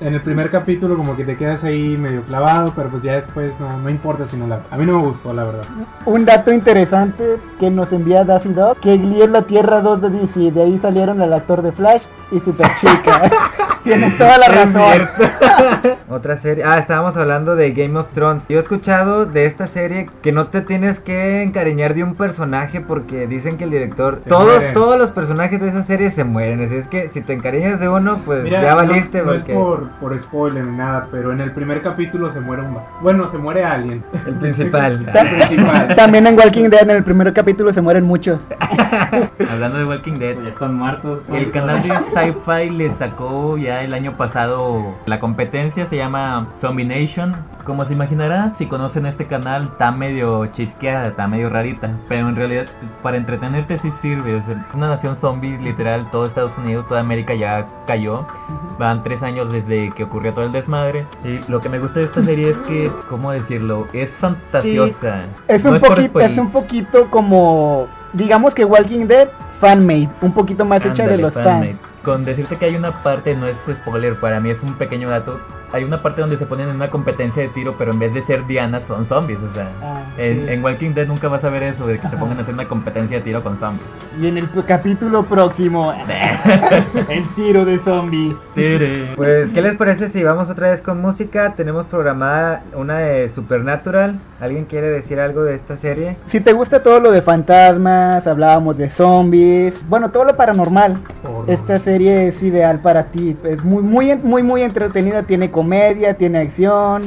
en 0.00 0.14
el 0.14 0.20
primer 0.20 0.50
capítulo 0.50 0.96
como 0.96 1.16
que 1.16 1.24
te 1.24 1.36
quedas 1.36 1.62
ahí 1.64 1.96
medio 1.96 2.22
clavado, 2.22 2.72
pero 2.74 2.88
pues 2.90 3.02
ya 3.02 3.14
después 3.14 3.58
no, 3.60 3.78
no 3.78 3.88
importa 3.90 4.26
si 4.26 4.36
no 4.36 4.46
la... 4.46 4.60
A 4.70 4.76
mí 4.76 4.84
no 4.84 4.98
me 5.00 5.06
gustó, 5.06 5.32
la 5.32 5.44
verdad. 5.44 5.64
Un 6.04 6.24
dato 6.24 6.52
interesante 6.52 7.36
que 7.60 7.70
nos 7.70 7.92
envía 7.92 8.24
Daffy 8.24 8.52
Dog, 8.52 8.78
que 8.80 8.96
Glee 8.98 9.22
es 9.22 9.30
la 9.30 9.42
Tierra 9.42 9.80
2 9.80 10.02
de 10.02 10.10
DC, 10.10 10.50
de 10.50 10.62
ahí 10.62 10.78
salieron 10.80 11.20
el 11.22 11.32
actor 11.32 11.62
de 11.62 11.72
Flash 11.72 12.02
y 12.32 12.40
super 12.40 12.66
chica. 12.80 13.30
Tienes 13.84 14.16
toda 14.16 14.38
la 14.38 14.46
Es 14.46 14.54
razón. 14.74 15.08
Otra 16.08 16.40
serie. 16.40 16.62
Ah, 16.64 16.78
estábamos 16.78 17.16
hablando 17.16 17.56
de 17.56 17.72
Game 17.72 17.98
of 17.98 18.12
Thrones. 18.14 18.44
Yo 18.48 18.58
he 18.58 18.60
escuchado 18.62 19.26
de 19.26 19.46
esta 19.46 19.66
serie 19.66 20.08
que 20.22 20.30
no 20.30 20.46
te 20.46 20.60
tienes 20.60 21.00
que 21.00 21.42
encariñar 21.42 21.94
de 21.94 22.04
un 22.04 22.14
personaje 22.14 22.80
porque 22.80 23.26
dicen 23.26 23.56
que 23.58 23.64
el 23.64 23.70
director. 23.70 24.20
Se 24.22 24.28
todos, 24.30 24.44
mueren. 24.56 24.72
todos 24.72 24.98
los 24.98 25.10
personajes 25.10 25.60
de 25.60 25.68
esa 25.70 25.84
serie 25.84 26.12
se 26.12 26.22
mueren. 26.22 26.64
Así 26.64 26.76
es 26.76 26.86
que 26.88 27.10
si 27.12 27.22
te 27.22 27.32
encariñas 27.32 27.80
de 27.80 27.88
uno, 27.88 28.18
pues 28.24 28.44
Mira, 28.44 28.62
ya 28.62 28.70
no- 28.70 28.76
valiste. 28.76 29.20
no, 29.22 29.32
es 29.32 29.40
porque 29.40 29.54
por, 29.54 29.90
por 29.98 30.16
spoiler 30.20 30.64
ni 30.64 30.76
nada, 30.76 31.08
pero 31.10 31.32
en 31.32 31.40
el 31.40 31.50
primer 31.50 31.82
capítulo 31.82 32.30
se 32.30 32.38
muere 32.38 32.62
un... 32.62 32.78
Bueno, 33.00 33.26
se 33.26 33.38
muere 33.38 33.64
alguien. 33.64 34.04
El 34.26 34.34
principal. 34.34 35.10
El 35.14 35.30
principal. 35.48 35.94
También 35.96 36.26
en 36.28 36.38
Walking 36.38 36.68
Dead 36.70 36.82
en 36.82 36.90
el 36.90 37.02
primer 37.04 37.32
capítulo 37.32 37.72
se 37.72 37.80
mueren 37.80 38.04
muchos. 38.04 38.38
Hablando 39.50 39.78
de 39.78 39.84
Walking 39.86 40.14
Dead, 40.14 40.36
Ya 40.40 40.48
están 40.50 40.74
muertos. 40.76 41.20
el 41.32 41.50
canal 41.50 41.82
de 41.82 41.88
Sci-Fi 42.24 42.70
le 42.70 42.90
sacó 42.96 43.56
ya 43.56 43.82
el 43.82 43.94
año 43.94 44.12
pasado 44.12 44.94
la 45.06 45.20
competencia, 45.20 45.86
se 45.86 45.96
llama 45.96 46.46
Zombie 46.60 46.84
Nation. 46.84 47.34
Como 47.64 47.84
se 47.84 47.92
imaginará, 47.92 48.52
si 48.58 48.66
conocen 48.66 49.06
este 49.06 49.26
canal, 49.26 49.68
está 49.72 49.92
medio 49.92 50.46
chisqueada, 50.46 51.08
está 51.08 51.28
medio 51.28 51.48
rarita, 51.48 51.90
pero 52.08 52.28
en 52.28 52.34
realidad 52.34 52.66
para 53.02 53.16
entretenerte 53.16 53.78
sí 53.78 53.92
sirve. 54.02 54.36
Es 54.36 54.42
una 54.74 54.88
nación 54.88 55.16
zombie, 55.16 55.58
literal, 55.58 56.06
todo 56.10 56.24
Estados 56.24 56.52
Unidos, 56.58 56.88
toda 56.88 57.00
América 57.00 57.34
ya 57.34 57.66
cayó. 57.86 58.26
Van 58.78 59.02
tres 59.02 59.22
años 59.22 59.52
desde 59.52 59.90
que 59.90 60.04
ocurrió 60.04 60.32
todo 60.32 60.46
el 60.46 60.52
desmadre. 60.52 61.04
Y 61.24 61.38
lo 61.50 61.60
que 61.60 61.68
me 61.68 61.78
gusta 61.78 62.00
de 62.00 62.06
esta 62.06 62.24
serie 62.24 62.50
es 62.50 62.56
que, 62.68 62.90
¿cómo 63.08 63.30
decirlo? 63.30 63.86
Es 63.92 64.10
fantasiosa. 64.10 65.26
Es 65.46 65.62
No 65.62 65.72
un, 65.72 65.78
por 65.78 65.90
poquito, 65.90 66.20
es 66.20 66.38
un 66.38 66.50
poquito 66.50 67.10
como, 67.10 67.86
digamos 68.12 68.54
que 68.54 68.64
Walking 68.64 69.06
Dead 69.06 69.28
fanmade, 69.60 70.08
un 70.20 70.32
poquito 70.32 70.64
más 70.64 70.84
hecha 70.84 71.06
de 71.06 71.18
los 71.18 71.32
fans. 71.32 71.76
Con 72.02 72.24
decirte 72.24 72.56
que 72.56 72.64
hay 72.64 72.74
una 72.74 73.02
parte, 73.02 73.36
no 73.36 73.46
es 73.46 73.56
spoiler, 73.56 74.16
para 74.16 74.40
mí 74.40 74.50
es 74.50 74.60
un 74.60 74.74
pequeño 74.74 75.08
dato. 75.08 75.40
Hay 75.72 75.84
una 75.84 76.02
parte 76.02 76.20
donde 76.20 76.36
se 76.36 76.46
ponen 76.46 76.68
en 76.68 76.76
una 76.76 76.90
competencia 76.90 77.42
de 77.42 77.48
tiro, 77.48 77.74
pero 77.78 77.92
en 77.92 77.98
vez 77.98 78.12
de 78.14 78.22
ser 78.24 78.46
dianas 78.46 78.82
son 78.86 79.06
zombies. 79.06 79.38
O 79.50 79.54
sea, 79.54 79.68
Ah, 79.82 80.02
en, 80.18 80.46
sí. 80.46 80.52
en 80.52 80.62
Walking 80.64 80.90
Dead 80.90 81.06
nunca 81.06 81.28
vas 81.28 81.42
a 81.44 81.48
ver 81.50 81.62
eso, 81.62 81.86
de 81.86 81.98
que 81.98 82.08
se 82.08 82.16
pongan 82.16 82.38
a 82.38 82.42
hacer 82.42 82.54
una 82.54 82.66
competencia 82.66 83.16
de 83.18 83.22
tiro 83.22 83.42
con 83.42 83.58
zombies. 83.58 83.86
Y 84.20 84.26
en 84.26 84.36
el 84.38 84.48
capítulo 84.66 85.22
próximo, 85.24 85.92
el 87.08 87.24
tiro 87.34 87.64
de 87.64 87.78
zombies. 87.80 88.34
Pues, 89.16 89.48
¿qué 89.52 89.62
les 89.62 89.76
parece 89.76 90.10
si 90.10 90.22
vamos 90.22 90.50
otra 90.50 90.70
vez 90.70 90.80
con 90.82 91.00
música? 91.00 91.54
Tenemos 91.56 91.86
programada 91.86 92.62
una 92.74 92.98
de 92.98 93.30
Supernatural. 93.34 94.18
¿Alguien 94.40 94.64
quiere 94.64 94.88
decir 94.88 95.20
algo 95.20 95.44
de 95.44 95.54
esta 95.54 95.76
serie? 95.78 96.16
Si 96.26 96.40
te 96.40 96.52
gusta 96.52 96.82
todo 96.82 96.98
lo 97.00 97.12
de 97.12 97.22
fantasmas, 97.22 98.26
hablábamos 98.26 98.76
de 98.76 98.90
zombies, 98.90 99.74
bueno, 99.88 100.10
todo 100.10 100.24
lo 100.24 100.34
paranormal, 100.36 100.96
Horror. 101.22 101.44
esta 101.48 101.78
serie 101.78 102.26
es 102.28 102.42
ideal 102.42 102.80
para 102.80 103.04
ti. 103.04 103.36
Es 103.44 103.62
muy, 103.62 103.82
muy, 103.84 104.16
muy, 104.16 104.42
muy 104.42 104.62
entretenida. 104.62 105.22
Tiene 105.22 105.50
comedia, 105.62 106.14
tiene 106.14 106.38
acción, 106.40 107.02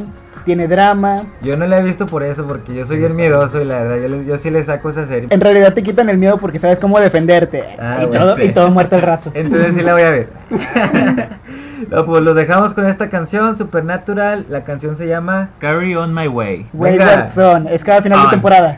tiene 0.46 0.68
drama. 0.68 1.24
Yo 1.42 1.58
no 1.58 1.68
la 1.68 1.80
he 1.80 1.84
visto 1.84 2.06
por 2.06 2.24
eso, 2.24 2.46
porque 2.48 2.74
yo 2.74 2.86
soy 2.88 2.98
bien 3.00 3.14
miedoso 3.16 3.62
y 3.62 3.66
la 3.66 3.80
verdad, 3.84 3.98
yo, 4.02 4.08
le- 4.08 4.26
yo 4.26 4.38
sí 4.38 4.50
le 4.50 4.64
saco 4.66 4.90
esa 4.92 5.06
serie. 5.08 5.28
En 5.30 5.42
realidad 5.42 5.74
te 5.74 5.84
quitan 5.84 6.08
el 6.10 6.18
miedo 6.18 6.38
porque 6.38 6.58
sabes 6.58 6.80
cómo 6.80 6.98
defenderte. 7.00 7.66
Ah, 7.78 8.00
y, 8.02 8.06
bueno, 8.06 8.24
todo, 8.26 8.36
sí. 8.38 8.44
y 8.44 8.50
todo 8.54 8.70
muerto 8.70 8.96
al 8.96 9.02
rato. 9.02 9.32
Entonces 9.36 9.74
sí 9.76 9.82
la 9.82 9.94
voy 9.94 10.04
a 10.04 10.10
ver. 10.10 10.30
no, 11.90 12.06
pues 12.06 12.22
lo 12.24 12.34
dejamos 12.34 12.74
con 12.74 12.88
esta 12.88 13.10
canción, 13.10 13.58
Supernatural. 13.58 14.46
La 14.50 14.64
canción 14.64 14.98
se 14.98 15.06
llama 15.08 15.50
Carry 15.60 15.96
on 15.96 16.14
my 16.14 16.28
way. 16.30 16.66
Wayward. 16.74 17.34
Son, 17.34 17.68
es 17.68 17.84
cada 17.84 18.02
final 18.02 18.24
de 18.24 18.30
temporada. 18.30 18.78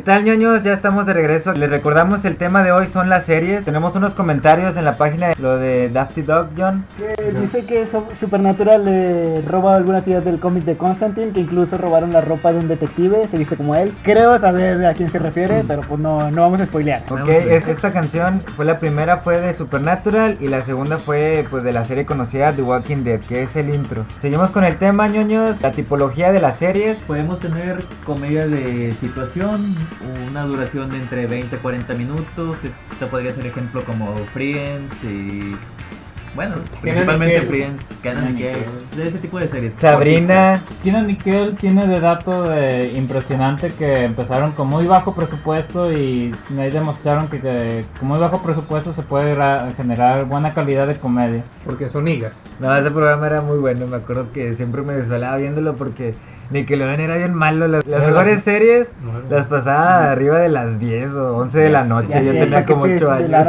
¿Qué 0.00 0.04
tal 0.06 0.24
ñoños? 0.24 0.62
Ya 0.64 0.72
estamos 0.72 1.04
de 1.04 1.12
regreso. 1.12 1.52
Les 1.52 1.68
recordamos 1.68 2.24
el 2.24 2.36
tema 2.36 2.62
de 2.62 2.72
hoy 2.72 2.86
son 2.90 3.10
las 3.10 3.26
series. 3.26 3.66
Tenemos 3.66 3.94
unos 3.94 4.14
comentarios 4.14 4.74
en 4.78 4.86
la 4.86 4.96
página 4.96 5.28
de 5.28 5.34
lo 5.38 5.58
de 5.58 5.90
Dusty 5.90 6.22
Dog 6.22 6.46
John. 6.56 6.86
Que 6.96 7.32
dice 7.38 7.66
que 7.66 7.86
Supernatural 8.18 8.82
le 8.86 9.42
roba 9.42 9.74
algunas 9.76 10.06
ideas 10.06 10.24
del 10.24 10.40
cómic 10.40 10.64
de 10.64 10.78
Constantine, 10.78 11.32
que 11.32 11.40
incluso 11.40 11.76
robaron 11.76 12.12
la 12.14 12.22
ropa 12.22 12.50
de 12.50 12.60
un 12.60 12.68
detective, 12.68 13.26
se 13.30 13.36
dice 13.36 13.58
como 13.58 13.74
él. 13.74 13.92
Creo 14.02 14.40
saber 14.40 14.86
a 14.86 14.94
quién 14.94 15.12
se 15.12 15.18
refiere, 15.18 15.64
pero 15.68 15.82
pues 15.82 16.00
no, 16.00 16.30
no 16.30 16.40
vamos 16.40 16.62
a 16.62 16.64
spoilear. 16.64 17.02
Ok, 17.10 17.28
es- 17.28 17.68
esta 17.68 17.92
canción 17.92 18.40
fue 18.56 18.64
la 18.64 18.78
primera 18.78 19.18
fue 19.18 19.38
de 19.38 19.52
Supernatural 19.54 20.38
y 20.40 20.48
la 20.48 20.62
segunda 20.62 20.96
fue 20.96 21.44
pues 21.50 21.62
de 21.62 21.74
la 21.74 21.84
serie 21.84 22.06
conocida 22.06 22.52
The 22.52 22.62
Walking 22.62 23.04
Dead, 23.04 23.20
que 23.20 23.42
es 23.42 23.54
el 23.54 23.74
intro. 23.74 24.06
Seguimos 24.22 24.48
con 24.48 24.64
el 24.64 24.76
tema 24.78 25.08
ñoños, 25.08 25.60
la 25.60 25.72
tipología 25.72 26.32
de 26.32 26.40
las 26.40 26.56
series. 26.56 26.96
Podemos 27.06 27.38
tener 27.38 27.82
comedia 28.06 28.46
de 28.48 28.94
situación, 28.98 29.60
una 30.30 30.44
duración 30.44 30.90
de 30.90 30.98
entre 30.98 31.26
20 31.26 31.56
y 31.56 31.58
40 31.58 31.94
minutos. 31.94 32.58
Esto 32.92 33.06
podría 33.08 33.32
ser 33.32 33.46
ejemplo 33.46 33.84
como 33.84 34.14
Friends 34.32 34.94
y. 35.04 35.56
Bueno, 36.32 36.54
principalmente. 36.80 37.42
Friends, 37.42 37.84
Kenan 38.04 38.38
y 38.38 38.42
de 38.42 39.08
ese 39.08 39.18
tipo 39.18 39.40
de 39.40 39.48
series. 39.48 39.72
Sabrina, 39.80 40.60
Keenan 40.84 41.08
Nickel 41.08 41.56
tiene 41.56 41.88
de 41.88 41.98
dato 41.98 42.44
de 42.48 42.92
impresionante 42.94 43.68
que 43.76 44.04
empezaron 44.04 44.52
con 44.52 44.68
muy 44.68 44.86
bajo 44.86 45.12
presupuesto 45.12 45.90
y 45.92 46.32
ahí 46.56 46.70
demostraron 46.70 47.26
que, 47.26 47.40
que 47.40 47.84
con 47.98 48.08
muy 48.08 48.18
bajo 48.20 48.40
presupuesto 48.44 48.92
se 48.92 49.02
puede 49.02 49.34
ra- 49.34 49.70
generar 49.76 50.24
buena 50.26 50.54
calidad 50.54 50.86
de 50.86 50.94
comedia. 50.94 51.42
Porque 51.66 51.88
son 51.88 52.06
higas. 52.06 52.40
no, 52.60 52.74
ese 52.76 52.90
programa 52.92 53.26
era 53.26 53.40
muy 53.40 53.58
bueno, 53.58 53.88
me 53.88 53.96
acuerdo 53.96 54.30
que 54.32 54.52
siempre 54.52 54.82
me 54.82 54.92
desolaba 54.92 55.36
viéndolo 55.36 55.74
porque 55.74 56.14
Nickelodeon 56.50 57.00
era 57.00 57.16
bien 57.16 57.34
malo. 57.34 57.68
Las, 57.68 57.86
las 57.86 58.02
mejores 58.02 58.42
series 58.44 58.88
las 59.28 59.46
pasaba 59.46 60.10
arriba 60.10 60.38
de 60.40 60.48
las 60.48 60.78
10 60.78 61.12
o 61.14 61.36
11 61.38 61.58
de 61.58 61.70
la 61.70 61.84
noche. 61.84 62.08
Ya 62.10 62.22
Yo 62.22 62.32
tenía 62.32 62.66
que 62.66 62.72
como 62.72 62.84
te 62.86 62.96
8 62.96 63.10
años. 63.12 63.46